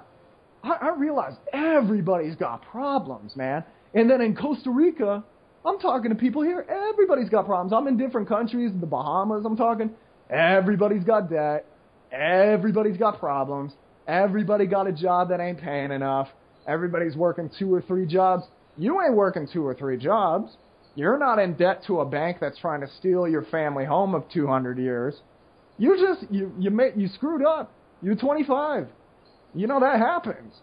[0.64, 3.64] I, I everybody's got problems, man.
[3.96, 5.24] And then in Costa Rica,
[5.66, 7.74] I'm talking to people here, everybody's got problems.
[7.74, 9.90] I'm in different countries, the Bahamas, I'm talking,
[10.30, 11.66] everybody's got debt,
[12.12, 13.72] everybody's got problems,
[14.08, 16.28] everybody got a job that ain't paying enough,
[16.68, 18.44] everybody's working two or three jobs
[18.78, 20.58] you ain't working two or three jobs.
[20.96, 24.24] You're not in debt to a bank that's trying to steal your family home of
[24.34, 25.16] 200 years.
[25.78, 27.72] You just you you made you screwed up.
[28.02, 28.88] You're 25.
[29.54, 30.54] You know that happens.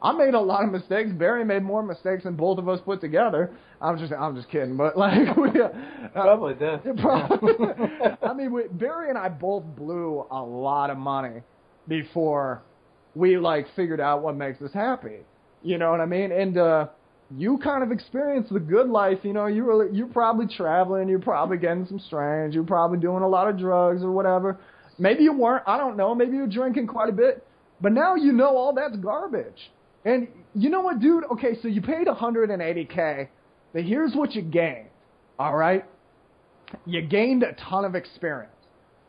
[0.00, 1.10] I made a lot of mistakes.
[1.12, 3.50] Barry made more mistakes than both of us put together.
[3.80, 5.68] I'm just I'm just kidding, but like we uh,
[6.12, 6.82] Probably did.
[7.00, 7.54] Probably.
[8.22, 11.42] I mean, we, Barry and I both blew a lot of money
[11.88, 12.62] before
[13.14, 15.18] we like figured out what makes us happy.
[15.62, 16.30] You know what I mean?
[16.32, 16.86] And uh
[17.36, 19.18] you kind of experienced the good life.
[19.22, 23.22] You know, you were you're probably traveling, you're probably getting some strange, you're probably doing
[23.22, 24.58] a lot of drugs or whatever.
[24.98, 25.64] Maybe you weren't.
[25.66, 26.14] I don't know.
[26.14, 27.44] Maybe you're drinking quite a bit.
[27.80, 29.70] But now you know all that's garbage.
[30.04, 31.24] And you know what, dude?
[31.32, 33.28] Okay, so you paid 180k.
[33.72, 34.88] But here's what you gained.
[35.38, 35.84] All right,
[36.86, 38.52] you gained a ton of experience.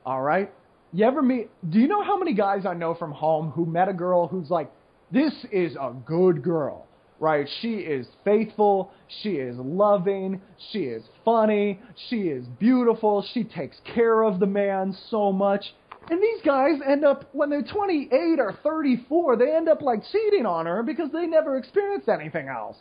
[0.06, 0.52] All right.
[0.92, 1.50] You ever meet?
[1.70, 4.50] Do you know how many guys I know from home who met a girl who's
[4.50, 4.72] like,
[5.12, 6.88] this is a good girl
[7.20, 7.48] right?
[7.62, 11.80] She is faithful, she is loving, she is funny,
[12.10, 15.64] she is beautiful, she takes care of the man so much.
[16.10, 20.46] And these guys end up, when they're 28 or 34, they end up like cheating
[20.46, 22.78] on her because they never experienced anything else.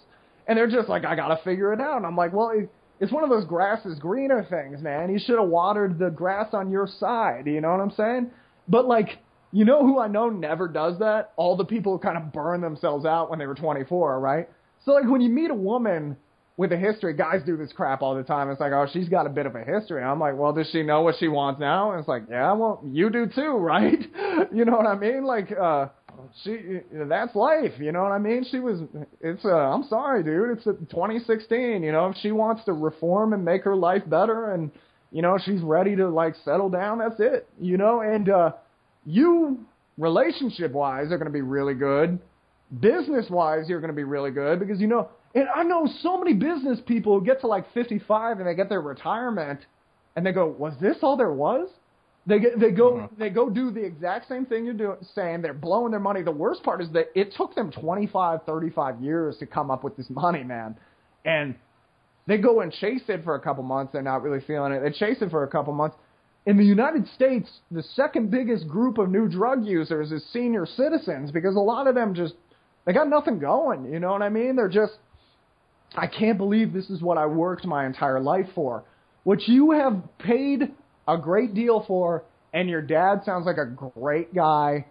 [0.46, 1.98] And they're just like, I gotta figure it out.
[1.98, 2.52] And I'm like, well,
[3.00, 5.12] it's one of those grass is greener things, man.
[5.12, 7.46] You should have watered the grass on your side.
[7.46, 8.30] You know what I'm saying?
[8.66, 9.18] But like,
[9.52, 11.32] you know who I know never does that?
[11.36, 14.48] All the people who kind of burn themselves out when they were 24, right?
[14.84, 16.16] So like when you meet a woman
[16.58, 18.50] with a history, guys do this crap all the time.
[18.50, 20.02] It's like, oh, she's got a bit of a history.
[20.02, 21.92] I'm like, well, does she know what she wants now?
[21.92, 23.98] And it's like, yeah, well, you do too, right?
[24.52, 25.24] you know what I mean?
[25.24, 25.86] Like, uh,
[26.42, 27.74] she, that's life.
[27.78, 28.44] You know what I mean?
[28.50, 28.80] She was,
[29.20, 30.58] it's, uh, I'm sorry, dude.
[30.58, 31.82] It's a 2016.
[31.84, 34.72] You know, if she wants to reform and make her life better and
[35.12, 36.98] You know, she's ready to like settle down.
[36.98, 37.48] That's it.
[37.60, 38.52] You know, and uh,
[39.06, 39.64] you
[39.96, 42.18] relationship wise are going to be really good.
[42.80, 45.08] Business wise, you're going to be really good because you know.
[45.34, 48.68] And I know so many business people who get to like 55 and they get
[48.68, 49.60] their retirement,
[50.16, 51.68] and they go, "Was this all there was?"
[52.26, 53.14] They get, they go mm-hmm.
[53.18, 56.22] they go do the exact same thing you're doing saying they're blowing their money.
[56.22, 59.96] The worst part is that it took them 25, 35 years to come up with
[59.96, 60.76] this money, man.
[61.24, 61.54] And
[62.26, 63.94] they go and chase it for a couple months.
[63.94, 64.80] They're not really feeling it.
[64.80, 65.96] They chase it for a couple months.
[66.44, 71.30] In the United States, the second biggest group of new drug users is senior citizens
[71.30, 72.34] because a lot of them just
[72.84, 73.90] they got nothing going.
[73.90, 74.54] You know what I mean?
[74.56, 74.98] They're just
[75.94, 78.84] I can't believe this is what I worked my entire life for.
[79.24, 80.72] What you have paid
[81.06, 84.86] a great deal for, and your dad sounds like a great guy,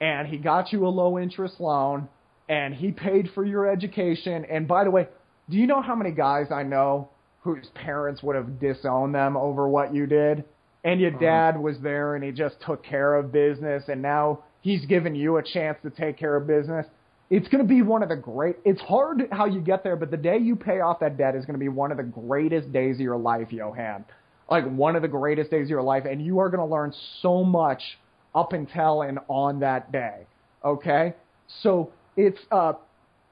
[0.00, 2.08] and he got you a low interest loan,
[2.48, 4.44] and he paid for your education.
[4.44, 5.08] And by the way,
[5.48, 7.08] do you know how many guys I know
[7.40, 10.44] whose parents would have disowned them over what you did?
[10.84, 11.20] And your uh-huh.
[11.20, 15.38] dad was there and he just took care of business, and now he's given you
[15.38, 16.86] a chance to take care of business.
[17.34, 18.56] It's going to be one of the great.
[18.64, 21.46] It's hard how you get there, but the day you pay off that debt is
[21.46, 24.04] going to be one of the greatest days of your life, Johan
[24.52, 26.92] like one of the greatest days of your life, and you are going to learn
[27.22, 27.82] so much
[28.34, 30.26] up until and on that day.
[30.62, 31.14] Okay,
[31.62, 32.74] so it's uh,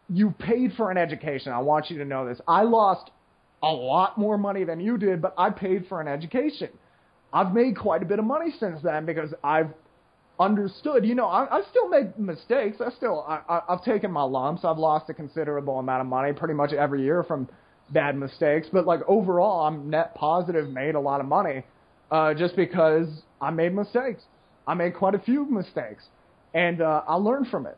[0.09, 1.53] you paid for an education.
[1.53, 2.41] I want you to know this.
[2.49, 3.11] I lost
[3.63, 6.71] a lot more money than you did, but I paid for an education.
[7.33, 9.69] I've made quite a bit of money since then because I've
[10.41, 11.05] understood.
[11.05, 12.79] You know, I, I still make mistakes.
[12.81, 14.65] I still, I, I, I've taken my lumps.
[14.65, 17.49] I've lost a considerable amount of money pretty much every year from
[17.91, 21.65] bad mistakes, but like overall, I'm net positive, made a lot of money,
[22.11, 23.09] uh, just because
[23.41, 24.23] I made mistakes.
[24.67, 26.05] I made quite a few mistakes,
[26.55, 27.77] and uh, I learned from it.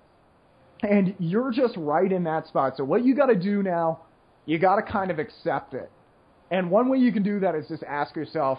[0.83, 2.75] And you're just right in that spot.
[2.77, 4.01] So what you got to do now,
[4.47, 5.91] you got to kind of accept it.
[6.51, 8.59] And one way you can do that is just ask yourself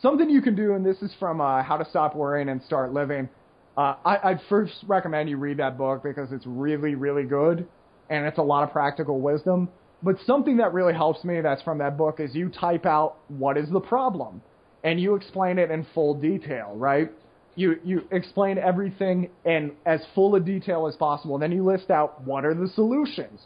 [0.00, 0.74] something you can do.
[0.74, 3.28] And this is from uh, How to Stop Worrying and Start Living.
[3.76, 7.66] Uh, I, I'd first recommend you read that book because it's really, really good,
[8.10, 9.68] and it's a lot of practical wisdom.
[10.02, 13.56] But something that really helps me that's from that book is you type out what
[13.56, 14.40] is the problem
[14.82, 17.10] and you explain it in full detail, right?
[17.54, 21.38] You you explain everything in as full a detail as possible.
[21.38, 23.40] Then you list out what are the solutions.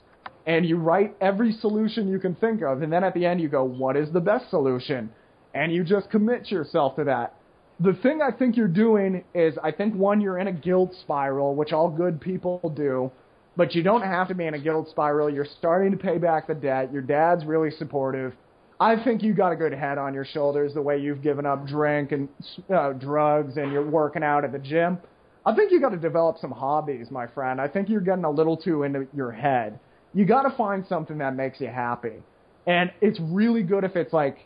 [0.46, 2.82] And you write every solution you can think of.
[2.82, 5.10] And then at the end you go, what is the best solution?
[5.54, 7.34] And you just commit yourself to that.
[7.80, 11.54] The thing I think you're doing is I think one, you're in a guilt spiral,
[11.54, 13.10] which all good people do
[13.56, 15.30] but you don't have to be in a guilt spiral.
[15.30, 16.92] You're starting to pay back the debt.
[16.92, 18.32] Your dad's really supportive.
[18.80, 21.66] I think you got a good head on your shoulders the way you've given up
[21.66, 22.28] drink and
[22.74, 24.98] uh, drugs and you're working out at the gym.
[25.46, 27.60] I think you got to develop some hobbies, my friend.
[27.60, 29.78] I think you're getting a little too into your head.
[30.12, 32.22] You got to find something that makes you happy.
[32.66, 34.38] And it's really good if it's like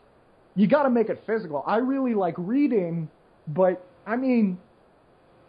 [0.59, 1.63] you got to make it physical.
[1.65, 3.07] I really like reading,
[3.47, 4.57] but I mean,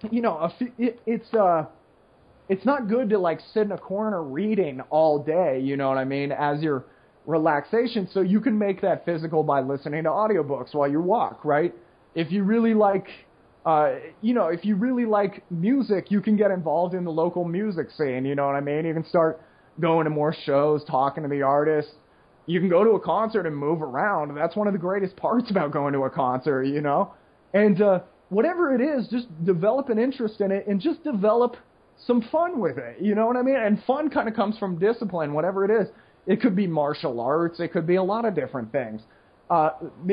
[0.09, 0.49] you know,
[0.79, 1.67] it, it's uh
[2.49, 5.99] it's not good to like sit in a corner reading all day, you know what
[5.99, 6.85] I mean, as your
[7.27, 8.09] relaxation.
[8.13, 11.75] So you can make that physical by listening to audiobooks while you walk, right?
[12.15, 13.09] If you really like,
[13.67, 17.45] uh, you know, if you really like music, you can get involved in the local
[17.45, 18.85] music scene, you know what I mean?
[18.85, 19.41] You can start
[19.81, 21.93] going to more shows, talking to the artists.
[22.51, 24.35] You can go to a concert and move around.
[24.35, 27.15] That's one of the greatest parts about going to a concert, you know?
[27.55, 31.57] And uh, whatever it is, just develop an interest in it and just develop–
[32.07, 32.97] some fun with it.
[33.01, 33.57] You know what I mean?
[33.57, 35.89] And fun kind of comes from discipline, whatever it is.
[36.27, 37.61] It could be martial arts.
[37.61, 39.03] It could be a lot of different things.
[39.49, 39.71] Uh,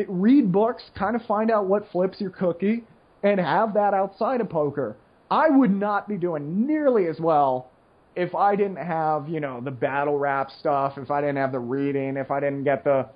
[0.08, 2.84] read books, kind of find out what flips your cookie,
[3.24, 4.98] and have that outside of poker.
[5.30, 7.70] I would not be doing nearly as well
[8.18, 11.60] if I didn't have, you know, the battle rap stuff, if I didn't have the
[11.60, 13.08] reading, if I didn't get the.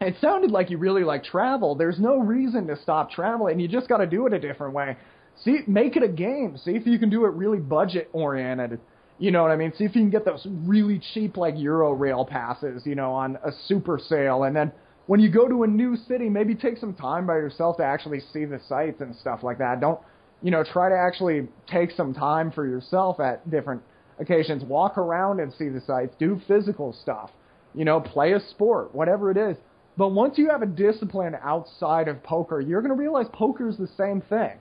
[0.00, 1.74] It sounded like you really like travel.
[1.74, 3.58] There's no reason to stop traveling.
[3.58, 4.96] You just got to do it a different way.
[5.44, 6.56] See, make it a game.
[6.58, 8.78] See if you can do it really budget oriented.
[9.18, 9.72] You know what I mean?
[9.76, 13.50] See if you can get those really cheap like Eurail passes, you know, on a
[13.66, 14.44] super sale.
[14.44, 14.72] And then
[15.06, 18.20] when you go to a new city, maybe take some time by yourself to actually
[18.32, 19.80] see the sights and stuff like that.
[19.80, 19.98] Don't,
[20.40, 23.82] you know, try to actually take some time for yourself at different
[24.20, 24.62] occasions.
[24.64, 26.14] Walk around and see the sights.
[26.18, 27.30] Do physical stuff.
[27.74, 29.56] You know, play a sport, whatever it is.
[29.96, 33.76] But once you have a discipline outside of poker, you're going to realize poker is
[33.76, 34.58] the same thing.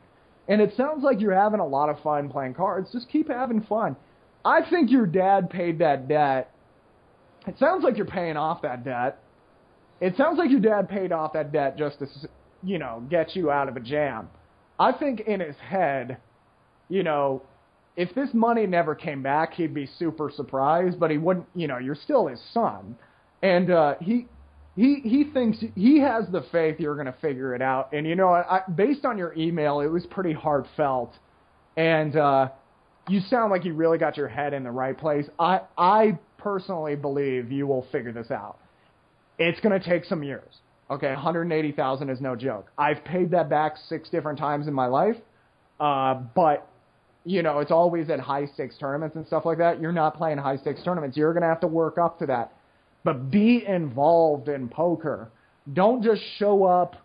[0.48, 2.92] And it sounds like you're having a lot of fun playing cards.
[2.92, 3.96] Just keep having fun.
[4.44, 6.52] I think your dad paid that debt.
[7.48, 9.20] It sounds like you're paying off that debt.
[10.02, 12.08] It sounds like your dad paid off that debt just to,
[12.64, 14.30] you know, get you out of a jam.
[14.80, 16.18] I think in his head,
[16.90, 17.44] you know,
[17.96, 21.78] if this money never came back, he'd be super surprised, but he wouldn't, you know,
[21.78, 22.96] you're still his son.
[23.42, 24.28] And uh he
[24.80, 27.92] he he thinks he has the faith you're going to figure it out.
[27.92, 31.14] And you know, I, based on your email, it was pretty heartfelt,
[31.76, 32.48] and uh,
[33.10, 35.26] you sound like you really got your head in the right place.
[35.38, 38.58] I I personally believe you will figure this out.
[39.38, 40.50] It's going to take some years.
[40.90, 42.72] Okay, 180,000 is no joke.
[42.78, 45.18] I've paid that back six different times in my life,
[45.80, 46.69] uh, but
[47.30, 49.80] you know it's always at high stakes tournaments and stuff like that.
[49.82, 51.16] You're not playing high stakes tournaments.
[51.18, 52.54] You're going to have to work up to that
[53.04, 55.30] but be involved in poker.
[55.74, 56.96] Don't just show up,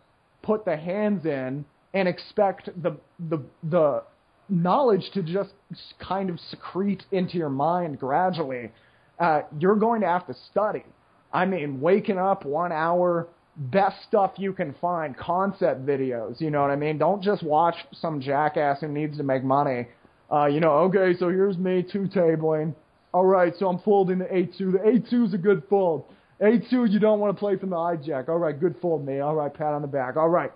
[0.43, 2.97] put the hands in, and expect the
[3.29, 4.03] the the
[4.49, 5.51] knowledge to just
[5.99, 8.71] kind of secrete into your mind gradually.
[9.19, 10.85] Uh, you're going to have to study.
[11.33, 16.41] I mean, waking up one hour, best stuff you can find, concept videos.
[16.41, 16.99] You know what I mean?
[16.99, 19.87] Don't just watch some jackass who needs to make money.
[20.31, 22.75] Uh, you know, okay, so here's me two tabling.
[23.13, 24.73] All right, so I'm folding the 8-2.
[24.73, 26.07] The 8-2 is a good fold.
[26.41, 28.29] 8-2, you don't want to play from the hijack.
[28.29, 29.21] All right, good fold, me.
[29.21, 30.17] All right, pat on the back.
[30.17, 30.51] All right,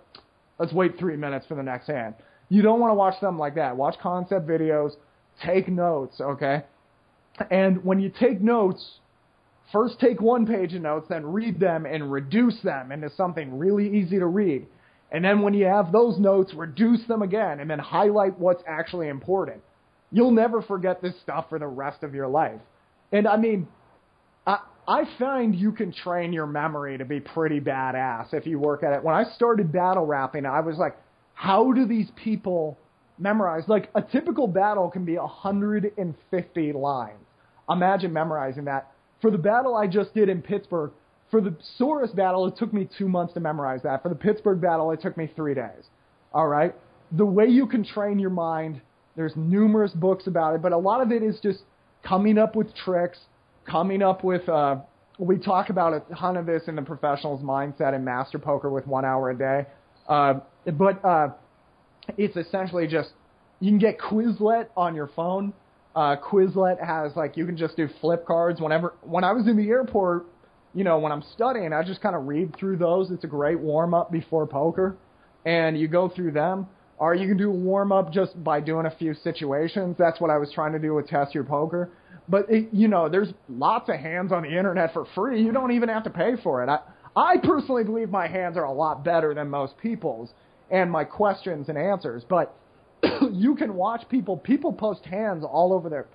[0.58, 2.14] let's wait three minutes for the next hand.
[2.48, 3.76] You don't want to watch something like that.
[3.76, 4.92] Watch concept videos.
[5.44, 6.64] Take notes, okay?
[7.50, 8.98] And when you take notes,
[9.72, 13.98] first take one page of notes, then read them and reduce them into something really
[13.98, 14.66] easy to read.
[15.11, 19.09] And then when you have those notes, reduce them again and then highlight what's actually
[19.09, 19.62] important.
[20.11, 22.61] You'll never forget this stuff for the rest of your life.
[23.12, 23.68] And I mean,
[24.46, 28.82] I, I find you can train your memory to be pretty badass if you work
[28.82, 29.02] at it.
[29.02, 30.96] When I started battle rapping, I was like,
[31.34, 32.78] how do these people
[33.18, 33.64] memorize?
[33.68, 37.18] Like, a typical battle can be 150 lines.
[37.70, 38.90] Imagine memorizing that.
[39.20, 40.90] For the battle I just did in Pittsburgh,
[41.31, 44.03] for the Soros battle, it took me two months to memorize that.
[44.03, 45.85] For the Pittsburgh battle, it took me three days.
[46.33, 46.74] All right?
[47.12, 48.81] The way you can train your mind
[49.18, 51.59] there's numerous books about it, but a lot of it is just
[52.05, 53.18] coming up with tricks,
[53.68, 54.49] coming up with.
[54.49, 54.76] Uh,
[55.18, 58.87] we talk about a ton of this in the professional's mindset and master poker with
[58.87, 59.66] one hour a day.
[60.09, 60.35] Uh,
[60.72, 61.31] but uh,
[62.16, 63.11] it's essentially just
[63.59, 65.53] you can get Quizlet on your phone.
[65.97, 68.95] Uh, Quizlet has like you can just do flip cards whenever.
[69.03, 70.26] When I was in the airport,
[70.74, 73.10] you know, when I'm studying, I just kind of read through those.
[73.10, 74.96] It's a great warm up before poker,
[75.44, 76.66] and you go through them.
[76.98, 79.94] Or you can do a warm up just by doing a few situations.
[79.98, 81.90] That's what I was trying to do with Test Your Poker.
[82.28, 85.40] But it, you know, there's lots of hands on the internet for free.
[85.42, 86.68] You don't even have to pay for it.
[86.68, 86.80] I
[87.16, 90.30] I personally believe my hands are a lot better than most people's
[90.70, 92.24] and my questions and answers.
[92.28, 92.54] But
[93.32, 94.36] you can watch people.
[94.36, 96.06] People post hands all over their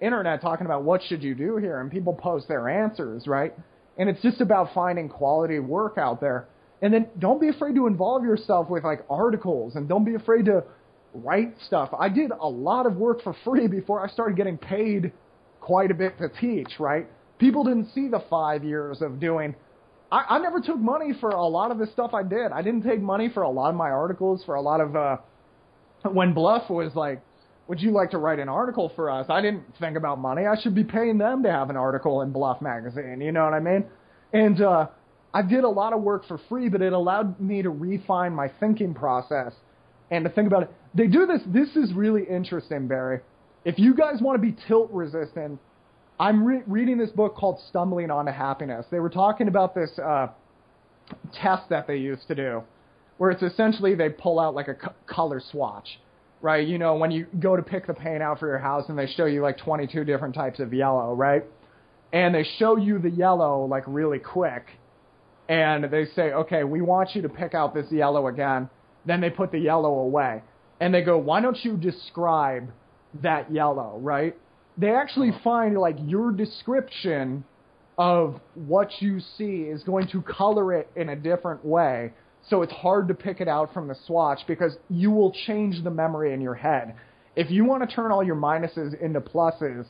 [0.00, 3.54] internet talking about what should you do here, and people post their answers, right?
[3.98, 6.48] And it's just about finding quality work out there.
[6.80, 10.44] And then don't be afraid to involve yourself with like articles and don't be afraid
[10.44, 10.62] to
[11.12, 11.90] write stuff.
[11.98, 15.12] I did a lot of work for free before I started getting paid
[15.60, 17.06] quite a bit to teach, right?
[17.38, 19.54] People didn't see the five years of doing.
[20.12, 22.52] I, I never took money for a lot of the stuff I did.
[22.52, 25.16] I didn't take money for a lot of my articles, for a lot of, uh,
[26.04, 27.20] when Bluff was like,
[27.68, 29.26] would you like to write an article for us?
[29.28, 30.46] I didn't think about money.
[30.46, 33.20] I should be paying them to have an article in Bluff magazine.
[33.20, 33.84] You know what I mean?
[34.32, 34.88] And, uh,
[35.34, 38.50] I did a lot of work for free, but it allowed me to refine my
[38.60, 39.52] thinking process
[40.10, 40.70] and to think about it.
[40.94, 41.42] They do this.
[41.46, 43.20] This is really interesting, Barry.
[43.64, 45.60] If you guys want to be tilt resistant,
[46.18, 48.86] I'm re- reading this book called Stumbling Onto Happiness.
[48.90, 50.28] They were talking about this uh,
[51.34, 52.62] test that they used to do,
[53.18, 56.00] where it's essentially they pull out like a co- color swatch,
[56.40, 56.66] right?
[56.66, 59.06] You know, when you go to pick the paint out for your house and they
[59.06, 61.44] show you like 22 different types of yellow, right?
[62.12, 64.66] And they show you the yellow like really quick
[65.48, 68.68] and they say, okay, we want you to pick out this yellow again.
[69.06, 70.42] Then they put the yellow away.
[70.80, 72.70] And they go, why don't you describe
[73.22, 74.36] that yellow, right?
[74.76, 75.40] They actually uh-huh.
[75.42, 77.44] find like your description
[77.96, 82.12] of what you see is going to color it in a different way.
[82.48, 85.90] So it's hard to pick it out from the swatch because you will change the
[85.90, 86.94] memory in your head.
[87.36, 89.86] If you want to turn all your minuses into pluses,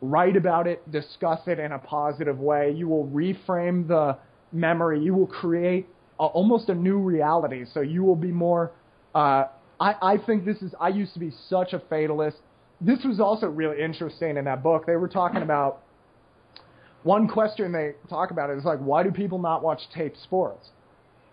[0.00, 2.72] write about it, discuss it in a positive way.
[2.72, 4.18] You will reframe the
[4.52, 5.86] memory, you will create
[6.20, 7.64] a, almost a new reality.
[7.72, 8.72] So you will be more.
[9.14, 9.44] Uh,
[9.80, 10.74] I, I think this is.
[10.80, 12.36] I used to be such a fatalist.
[12.80, 14.86] This was also really interesting in that book.
[14.86, 15.82] They were talking about
[17.02, 20.68] one question they talk about is like, why do people not watch tape sports?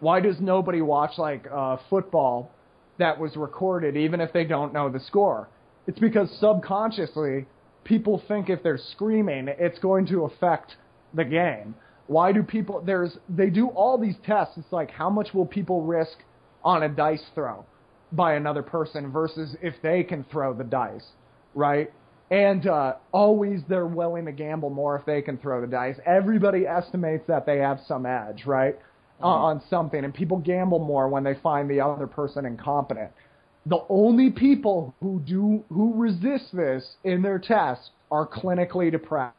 [0.04, 2.52] Why does nobody watch like uh, football
[3.00, 5.48] that was recorded, even if they don't know the score?
[5.88, 7.46] It's because subconsciously
[7.86, 10.76] people think if they're screaming, it's going to affect
[11.14, 11.74] the game.
[12.08, 14.56] Why do people there's they do all these tests.
[14.58, 16.18] It's like how much will people risk
[16.66, 17.64] on a dice throw
[18.12, 21.08] by another person versus if they can throw the dice,
[21.56, 21.90] right?
[22.32, 25.98] and uh, always they're willing to gamble more if they can throw the dice.
[26.04, 28.76] Everybody estimates that they have some edge, right,
[29.18, 29.26] mm-hmm.
[29.26, 33.12] on something, and people gamble more when they find the other person incompetent.
[33.66, 39.36] The only people who do who resist this in their tests are clinically depressed.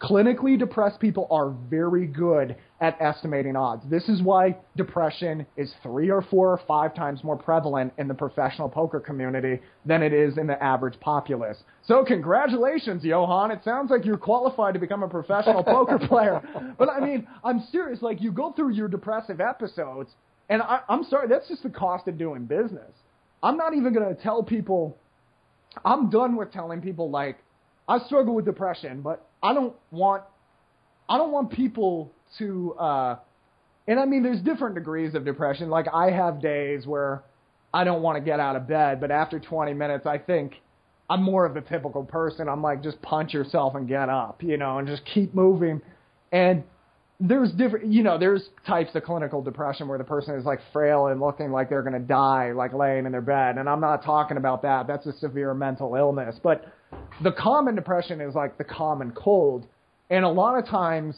[0.00, 3.82] Clinically depressed people are very good at estimating odds.
[3.88, 8.14] This is why depression is three or four or five times more prevalent in the
[8.14, 11.56] professional poker community than it is in the average populace.
[11.86, 13.50] So congratulations, Johan.
[13.50, 16.42] It sounds like you're qualified to become a professional poker player.
[16.78, 18.02] But I mean, I'm serious.
[18.02, 20.10] Like you go through your depressive episodes,
[20.50, 22.92] and I, I'm sorry, that's just the cost of doing business.
[23.42, 24.98] I'm not even going to tell people.
[25.84, 27.38] I'm done with telling people like
[27.88, 30.24] I struggle with depression, but I don't want
[31.08, 33.16] I don't want people to uh
[33.88, 35.70] and I mean there's different degrees of depression.
[35.70, 37.22] Like I have days where
[37.72, 40.60] I don't want to get out of bed, but after 20 minutes I think
[41.08, 42.48] I'm more of the typical person.
[42.48, 45.80] I'm like just punch yourself and get up, you know, and just keep moving.
[46.32, 46.64] And
[47.18, 51.06] there's different, you know, there's types of clinical depression where the person is like frail
[51.06, 53.56] and looking like they're going to die, like laying in their bed.
[53.56, 54.86] And I'm not talking about that.
[54.86, 56.36] That's a severe mental illness.
[56.42, 56.66] But
[57.22, 59.66] the common depression is like the common cold.
[60.10, 61.16] And a lot of times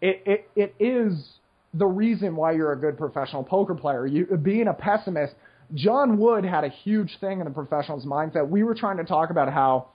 [0.00, 1.38] it, it, it is
[1.74, 4.06] the reason why you're a good professional poker player.
[4.06, 5.34] You, being a pessimist,
[5.74, 8.48] John Wood had a huge thing in the professional's mindset.
[8.48, 9.88] We were trying to talk about how,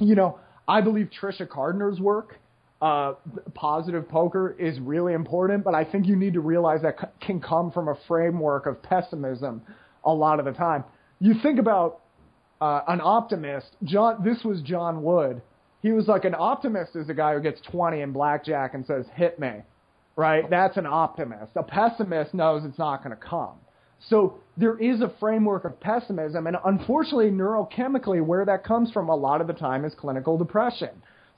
[0.00, 2.38] you know, I believe Tricia Cardner's work,
[2.80, 3.14] uh,
[3.54, 7.40] positive poker, is really important, but I think you need to realize that c- can
[7.40, 9.62] come from a framework of pessimism
[10.04, 10.84] a lot of the time.
[11.18, 12.00] You think about
[12.60, 13.76] uh, an optimist.
[13.82, 15.42] John, this was John Wood
[15.84, 19.04] he was like an optimist is a guy who gets 20 in blackjack and says,
[19.14, 19.52] hit me,
[20.16, 20.48] right?
[20.48, 21.52] That's an optimist.
[21.56, 23.52] A pessimist knows it's not going to come.
[24.08, 29.14] So there is a framework of pessimism, and unfortunately, neurochemically, where that comes from a
[29.14, 30.88] lot of the time is clinical depression.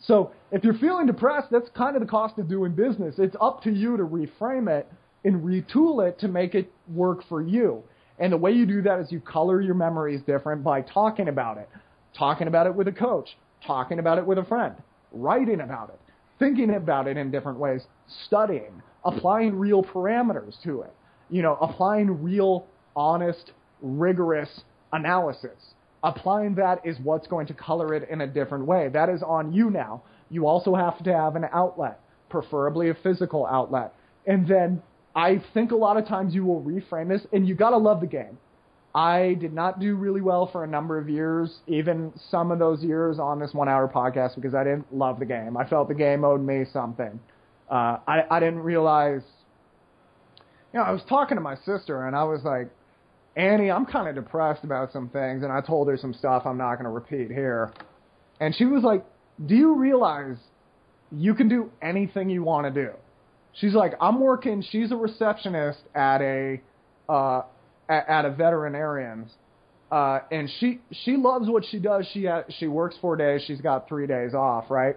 [0.00, 3.16] So if you're feeling depressed, that's kind of the cost of doing business.
[3.18, 4.86] It's up to you to reframe it
[5.24, 7.82] and retool it to make it work for you.
[8.20, 11.58] And the way you do that is you color your memories different by talking about
[11.58, 11.68] it,
[12.16, 13.30] talking about it with a coach,
[13.66, 14.74] talking about it with a friend,
[15.12, 16.00] writing about it,
[16.38, 17.82] thinking about it in different ways,
[18.26, 20.92] studying, applying real parameters to it,
[21.30, 23.52] you know, applying real, honest,
[23.82, 24.62] rigorous
[24.92, 25.74] analysis.
[26.02, 28.88] Applying that is what's going to color it in a different way.
[28.88, 30.02] That is on you now.
[30.30, 33.92] You also have to have an outlet, preferably a physical outlet.
[34.26, 34.82] And then
[35.14, 38.00] I think a lot of times you will reframe this, and you got to love
[38.00, 38.38] the game.
[38.96, 42.82] I did not do really well for a number of years, even some of those
[42.82, 45.54] years on this one hour podcast because I didn't love the game.
[45.54, 47.20] I felt the game owed me something.
[47.70, 49.20] Uh, I, I didn't realize,
[50.72, 52.70] you know, I was talking to my sister and I was like,
[53.36, 55.42] Annie, I'm kind of depressed about some things.
[55.42, 57.74] And I told her some stuff I'm not going to repeat here.
[58.40, 59.04] And she was like,
[59.44, 60.38] Do you realize
[61.12, 62.92] you can do anything you want to do?
[63.52, 66.62] She's like, I'm working, she's a receptionist at a,
[67.10, 67.42] uh,
[67.88, 69.30] at, at a veterinarian's,
[69.90, 72.08] uh, and she she loves what she does.
[72.12, 73.42] She ha- she works four days.
[73.46, 74.96] She's got three days off, right?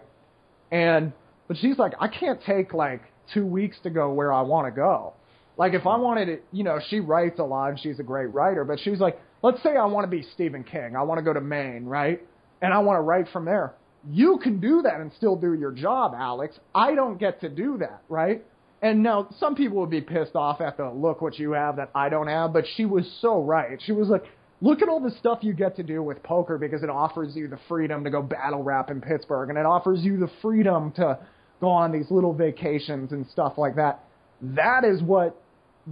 [0.72, 1.14] And
[1.48, 3.02] but she's like, I can't take like
[3.34, 5.14] two weeks to go where I want to go.
[5.58, 8.34] Like if I wanted to, you know, she writes a lot and she's a great
[8.34, 10.96] writer, but she's like, let's say I want to be Stephen King.
[10.96, 12.22] I want to go to Maine, right?
[12.62, 13.74] And I want to write from there.
[14.10, 16.58] You can do that and still do your job, Alex.
[16.74, 18.44] I don't get to do that, right?
[18.82, 21.92] And now some people would be pissed off at the look what you have that
[21.94, 23.82] I don't have, but she was so right.
[23.86, 24.24] She was like,
[24.62, 27.48] look at all the stuff you get to do with poker because it offers you
[27.48, 31.20] the freedom to go battle rap in Pittsburgh and it offers you the freedom to
[31.60, 34.04] go on these little vacations and stuff like that.
[34.42, 35.42] That is what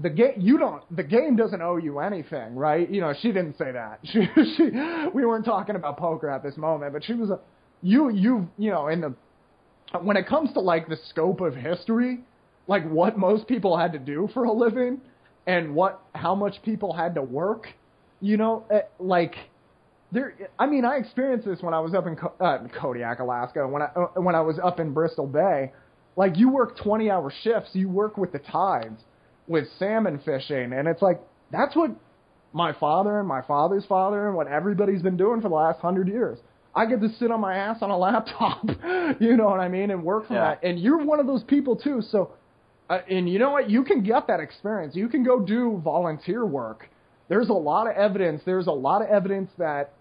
[0.02, 2.90] the game you don't the game doesn't owe you anything, right?
[2.90, 4.00] You know, she didn't say that.
[4.04, 4.64] She she
[5.14, 7.40] we weren't talking about poker at this moment, but she was a
[7.82, 9.14] you you you know, in the
[10.02, 12.20] when it comes to like the scope of history,
[12.68, 15.02] like what most people had to do for a living
[15.46, 17.68] and what how much people had to work.
[18.20, 19.36] You know, eh, like
[20.12, 20.36] there.
[20.60, 23.68] I mean, I experienced this when I was up in uh, Kodiak, Alaska.
[23.68, 25.72] When I uh, when I was up in Bristol Bay,
[26.16, 27.70] like you work twenty hour shifts.
[27.74, 29.02] You work with the tides,
[29.48, 31.92] with salmon fishing, and it's like that's what
[32.54, 36.08] my father and my father's father and what everybody's been doing for the last hundred
[36.08, 36.40] years.
[36.76, 38.64] I get to sit on my ass on a laptop,
[39.20, 40.56] you know what I mean, and work from yeah.
[40.56, 40.64] that.
[40.64, 42.02] And you're one of those people too.
[42.02, 42.32] So
[42.90, 43.70] uh, and you know what?
[43.70, 44.96] You can get that experience.
[44.96, 46.90] You can go do volunteer work.
[47.30, 48.42] There's a lot of evidence.
[48.46, 49.94] There's a lot of evidence that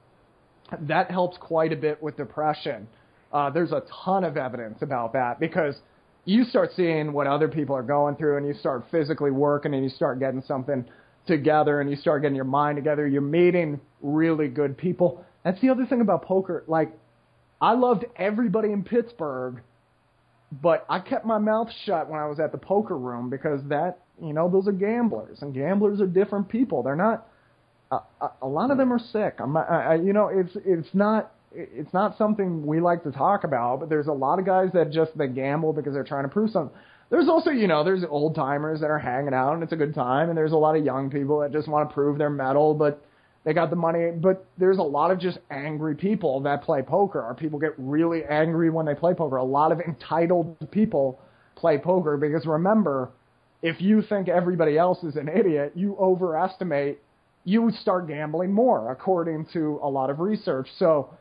[0.82, 2.88] that helps quite a bit with depression.
[3.32, 5.76] Uh, there's a ton of evidence about that because
[6.24, 9.84] you start seeing what other people are going through and you start physically working and
[9.84, 10.84] you start getting something
[11.26, 13.06] together and you start getting your mind together.
[13.06, 15.24] You're meeting really good people.
[15.44, 16.64] That's the other thing about poker.
[16.66, 16.92] Like,
[17.60, 19.60] I loved everybody in Pittsburgh,
[20.52, 23.98] but I kept my mouth shut when I was at the poker room because that,
[24.22, 26.82] you know, those are gamblers, and gamblers are different people.
[26.82, 27.26] They're not.
[27.92, 29.36] A, a, a lot of them are sick.
[29.38, 33.44] I'm, I, I, you know, it's it's not it's not something we like to talk
[33.44, 36.28] about, but there's a lot of guys that just they gamble because they're trying to
[36.28, 36.76] prove something.
[37.10, 39.94] There's also, you know, there's old timers that are hanging out and it's a good
[39.94, 42.74] time, and there's a lot of young people that just want to prove their mettle,
[42.74, 43.04] but
[43.46, 44.10] they got the money.
[44.10, 48.24] But there's a lot of just angry people that play poker, or people get really
[48.28, 49.36] angry when they play poker.
[49.36, 51.20] A lot of entitled people
[51.54, 53.10] play poker because remember,
[53.62, 56.98] if you think everybody else is an idiot, you overestimate.
[57.44, 60.66] You start gambling more, according to a lot of research.
[60.80, 61.14] So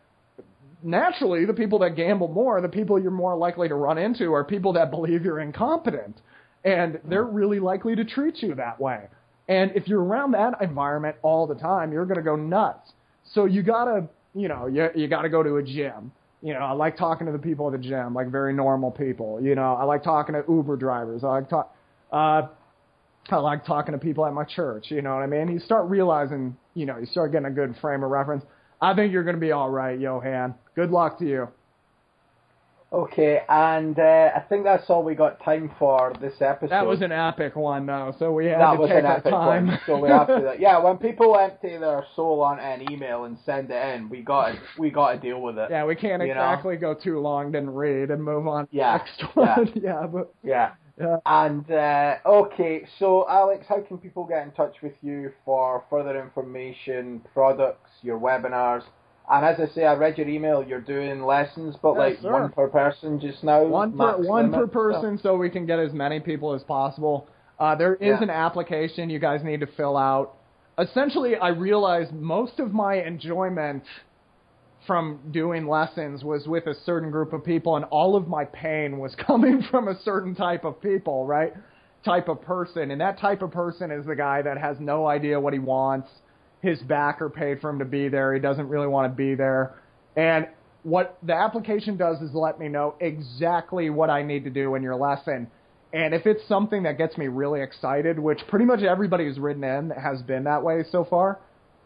[0.82, 4.44] naturally, the people that gamble more, the people you're more likely to run into are
[4.44, 6.20] people that believe you're incompetent.
[6.64, 9.10] And they're really likely to treat you that way.
[9.48, 12.92] And if you're around that environment all the time, you're going to go nuts.
[13.34, 16.12] So you got to, you know, you, you got to go to a gym.
[16.42, 19.42] You know, I like talking to the people at the gym, like very normal people.
[19.42, 21.24] You know, I like talking to Uber drivers.
[21.24, 21.76] I like talk,
[22.12, 22.48] uh,
[23.30, 24.86] I like talking to people at my church.
[24.90, 25.48] You know what I mean?
[25.52, 28.44] You start realizing, you know, you start getting a good frame of reference.
[28.82, 30.54] I think you're going to be all right, Johan.
[30.76, 31.48] Good luck to you.
[32.96, 36.70] Okay, and uh, I think that's all we got time for this episode.
[36.70, 39.32] That was an epic one, though, so we had that to was take an epic
[39.34, 39.68] time.
[39.68, 40.56] one, so we have to.
[40.60, 44.56] Yeah, when people empty their soul on an email and send it in, we got
[44.80, 45.70] we got to deal with it.
[45.70, 46.34] yeah, we can't You know?
[46.36, 49.74] exactly go too long, didn't read, and move on to the Yeah, next one.
[49.84, 50.72] Yeah, but Yeah.
[50.98, 51.18] yeah.
[51.26, 56.18] And uh, okay, so Alex, how can people get in touch with you for further
[56.22, 58.84] information, products, your webinars?
[59.30, 60.64] And as I say, I read your email.
[60.64, 62.32] You're doing lessons, but Yes, like sir.
[62.32, 63.64] one per person just now.
[63.64, 66.64] one per one per limit, so- person, so we can get as many people as
[66.64, 67.28] possible.
[67.60, 68.24] Uh, there is Yeah.
[68.24, 70.34] an application you guys need to fill out.
[70.78, 73.84] Essentially, I realized most of my enjoyment
[74.86, 79.00] from doing lessons was with a certain group of people, and all of my pain
[79.00, 81.54] was coming from a certain type of people, right?
[82.04, 85.40] Type of person, and that type of person is the guy that has no idea
[85.40, 86.10] what he wants.
[86.66, 88.34] His backer paid for him to be there.
[88.34, 89.76] He doesn't really want to be there,
[90.16, 90.48] and
[90.84, 94.84] what the application does is let me know exactly what I need to do in
[94.84, 95.50] your lesson.
[95.94, 99.64] And if it's something that gets me really excited, which pretty much everybody who's written
[99.64, 101.40] in has been that way so far,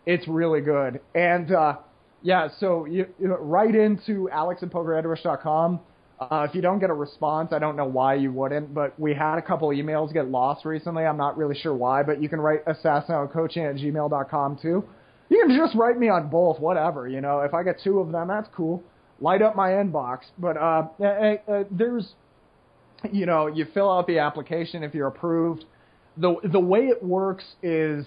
[0.05, 0.99] it's really good.
[1.15, 1.77] And uh,
[2.21, 5.79] yeah, so you, you know, write into alex at pokerheadrush.com.
[6.19, 9.13] Uh, if you don't get a response, I don't know why you wouldn't, but we
[9.13, 11.05] had a couple emails get lost recently.
[11.05, 14.83] I'm not really sure why, but you can write assassinatocoaching at gmail.com too.
[15.29, 17.07] You can just write me on both, whatever.
[17.07, 18.83] You know, if I get two of them, that's cool.
[19.21, 20.21] Light up my inbox.
[20.37, 22.13] But uh, uh, there's,
[23.11, 25.65] you know, you fill out the application if you're approved.
[26.17, 28.05] The the way it works is,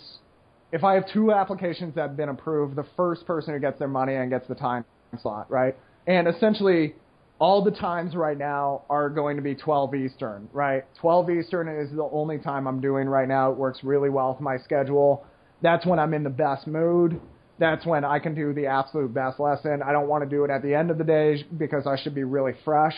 [0.70, 3.88] if I have two applications that have been approved, the first person who gets their
[3.88, 4.84] money and gets the time
[5.22, 5.76] slot, right?
[6.06, 6.94] And essentially,
[7.42, 10.84] all the times right now are going to be 12 Eastern, right?
[11.00, 13.50] 12 Eastern is the only time I'm doing right now.
[13.50, 15.26] It works really well with my schedule.
[15.60, 17.20] That's when I'm in the best mood.
[17.58, 19.82] That's when I can do the absolute best lesson.
[19.84, 22.14] I don't want to do it at the end of the day because I should
[22.14, 22.94] be really fresh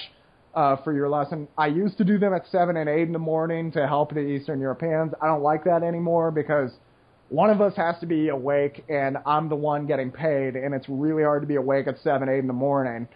[0.55, 1.49] uh, for your lesson.
[1.57, 4.21] I used to do them at 7 and 8 in the morning to help the
[4.21, 5.15] Eastern Europeans.
[5.23, 6.71] I don't like that anymore because
[7.31, 10.87] one of us has to be awake and I'm the one getting paid, and it's
[10.91, 13.09] really hard to be awake at 7, 8 in the morning.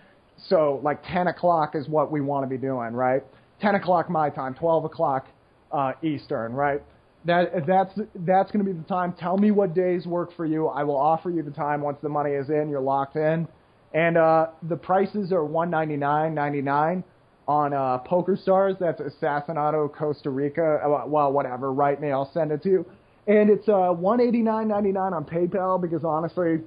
[0.48, 3.22] So, like 10 o'clock is what we want to be doing, right?
[3.60, 5.26] 10 o'clock my time, 12 o'clock
[5.72, 6.82] uh, Eastern, right?
[7.24, 9.12] That that's that's going to be the time.
[9.12, 10.68] Tell me what days work for you.
[10.68, 12.68] I will offer you the time once the money is in.
[12.70, 13.48] You're locked in,
[13.92, 17.02] and uh, the prices are one ninety nine ninety nine
[17.48, 18.76] on uh, Poker Stars.
[18.78, 20.80] That's Assassinato Costa Rica.
[20.84, 21.72] Uh, Well, whatever.
[21.72, 22.12] Write me.
[22.12, 22.86] I'll send it to you.
[23.26, 26.60] And it's uh, one eighty nine ninety nine on PayPal because honestly,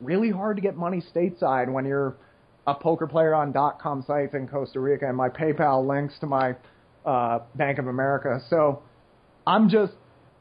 [0.00, 2.16] really hard to get money stateside when you're
[2.66, 6.26] a poker player on dot .com sites in Costa Rica, and my PayPal links to
[6.26, 6.54] my
[7.04, 8.40] uh, Bank of America.
[8.48, 8.82] So
[9.46, 9.92] I'm just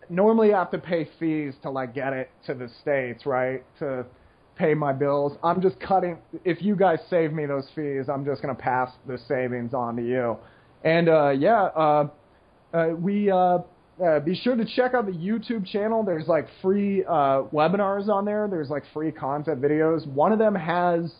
[0.09, 3.63] normally I have to pay fees to like get it to the states, right?
[3.79, 4.05] To
[4.55, 5.37] pay my bills.
[5.43, 6.19] I'm just cutting.
[6.43, 10.03] If you guys save me those fees, I'm just gonna pass the savings on to
[10.03, 10.37] you.
[10.83, 12.09] And uh, yeah, uh,
[12.73, 13.59] uh, we uh,
[14.03, 16.03] uh, be sure to check out the YouTube channel.
[16.03, 18.47] There's like free uh, webinars on there.
[18.47, 20.05] There's like free content videos.
[20.07, 21.11] One of them has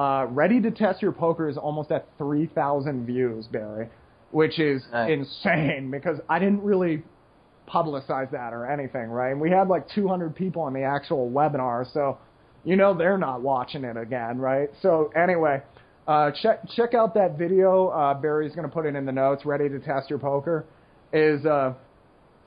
[0.00, 3.88] uh, ready to test your poker is almost at 3,000 views, Barry,
[4.30, 5.10] which is Nice.
[5.10, 7.02] insane because I didn't really
[7.68, 9.30] publicize that or anything, right?
[9.30, 12.16] And we had like 200 people on the actual webinar, so
[12.64, 14.70] you know they're not watching it again, right?
[14.80, 15.60] So anyway,
[16.08, 17.88] uh, check check out that video.
[17.88, 19.44] Uh, Barry's going to put it in the notes.
[19.44, 20.64] Ready to test your poker
[21.12, 21.74] is uh,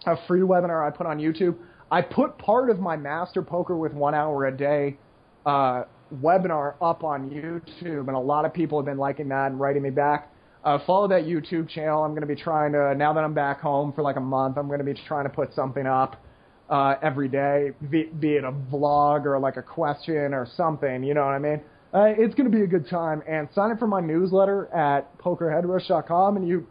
[0.08, 1.56] a free webinar I put on YouTube.
[1.92, 4.98] I put part of my master poker with one hour a day
[5.46, 5.84] uh,
[6.22, 9.84] webinar up on YouTube, and a lot of people have been liking that and writing
[9.84, 10.32] me back.
[10.64, 12.04] Uh, follow that YouTube channel.
[12.04, 14.58] I'm going to be trying to now that I'm back home for like a month.
[14.58, 16.22] I'm going to be trying to put something up
[16.70, 21.04] uh, every day, be, be it a vlog or like a question or something.
[21.04, 21.62] You know what I mean?
[21.94, 23.22] Uh, it's going to be a good time.
[23.28, 26.68] And sign up for my newsletter at pokerheadrush.com, and you.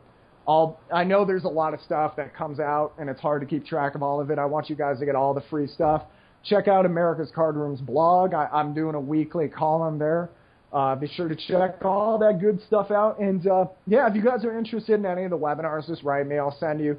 [0.49, 3.47] I'll, I know there's a lot of stuff that comes out, and it's hard to
[3.47, 4.41] keep track of all of it.
[4.41, 6.03] I want you guys to get all the free stuff.
[6.45, 8.35] Check out America's Card Room's blog.
[8.35, 10.31] I, I'm doing a weekly column there.
[10.73, 13.21] Uh, be sure to check all that good stuff out.
[13.21, 16.27] And uh, yeah, if you guys are interested in any of the webinars, just write
[16.27, 16.39] me.
[16.39, 16.97] I'll send you.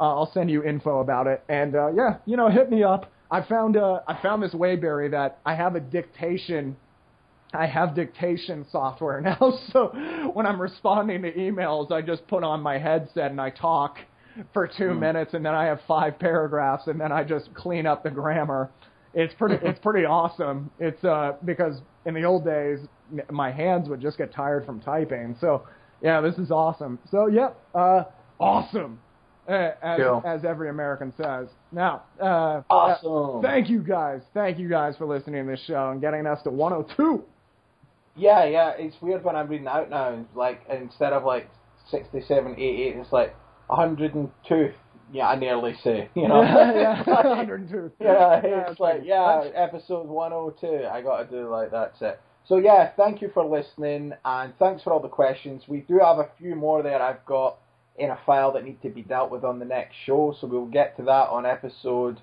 [0.00, 1.44] Uh, I'll send you info about it.
[1.50, 3.12] And uh, yeah, you know, hit me up.
[3.30, 6.76] I found uh, I found this Wayberry that I have a dictation.
[7.52, 9.88] I have dictation software now, so
[10.32, 13.96] when I'm responding to emails, I just put on my headset and I talk
[14.52, 14.98] for two mm.
[14.98, 18.70] minutes, and then I have five paragraphs, and then I just clean up the grammar.
[19.14, 20.70] It's pretty it's pretty awesome.
[20.78, 22.80] It's uh because in the old days
[23.30, 25.36] my hands would just get tired from typing.
[25.40, 25.66] So
[26.02, 26.98] yeah, this is awesome.
[27.10, 28.04] So yep, uh,
[28.38, 29.00] awesome.
[29.48, 31.48] Uh, as, as every American says.
[31.72, 33.38] Now, uh, awesome.
[33.38, 34.20] Uh, thank you guys.
[34.32, 37.24] Thank you guys for listening to this show and getting us to 102.
[38.14, 38.72] Yeah, yeah.
[38.78, 40.24] It's weird when I'm reading out now.
[40.36, 41.50] Like instead of like
[41.90, 43.34] 67, 88, it's like
[43.70, 44.72] 102.
[45.12, 46.08] Yeah, I nearly say.
[46.14, 46.42] You know.
[46.42, 47.02] yeah, yeah.
[47.06, 47.92] 102.
[48.00, 50.86] yeah, it's yeah, like yeah, episode 102.
[50.86, 52.20] I got to do like that's it.
[52.46, 55.64] So yeah, thank you for listening and thanks for all the questions.
[55.68, 57.00] We do have a few more there.
[57.00, 57.58] I've got
[57.96, 60.66] in a file that need to be dealt with on the next show, so we'll
[60.66, 62.20] get to that on episode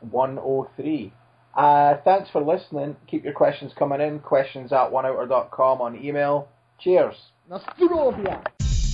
[0.00, 1.12] 103.
[1.56, 2.96] Uh, thanks for listening.
[3.06, 4.18] Keep your questions coming in.
[4.18, 6.48] Questions at oneouter.com on email.
[6.80, 7.14] Cheers.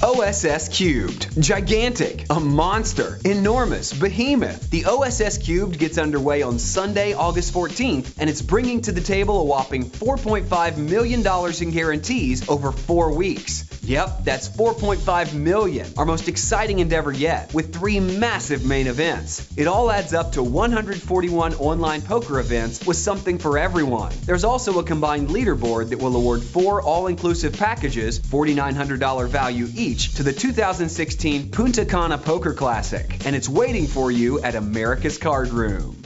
[0.03, 1.43] OSS Cubed.
[1.43, 4.71] Gigantic, a monster, enormous, behemoth.
[4.71, 9.41] The OSS Cubed gets underway on Sunday, August 14th, and it's bringing to the table
[9.41, 11.21] a whopping $4.5 million
[11.61, 13.67] in guarantees over four weeks.
[13.83, 19.51] Yep, that's 4.5 million, our most exciting endeavor yet, with three massive main events.
[19.57, 24.13] It all adds up to 141 online poker events with something for everyone.
[24.25, 30.23] There's also a combined leaderboard that will award four all-inclusive packages, $4,900 value each, to
[30.23, 36.00] the 2016 Punta Cana Poker Classic, and it's waiting for you at America's Card Room.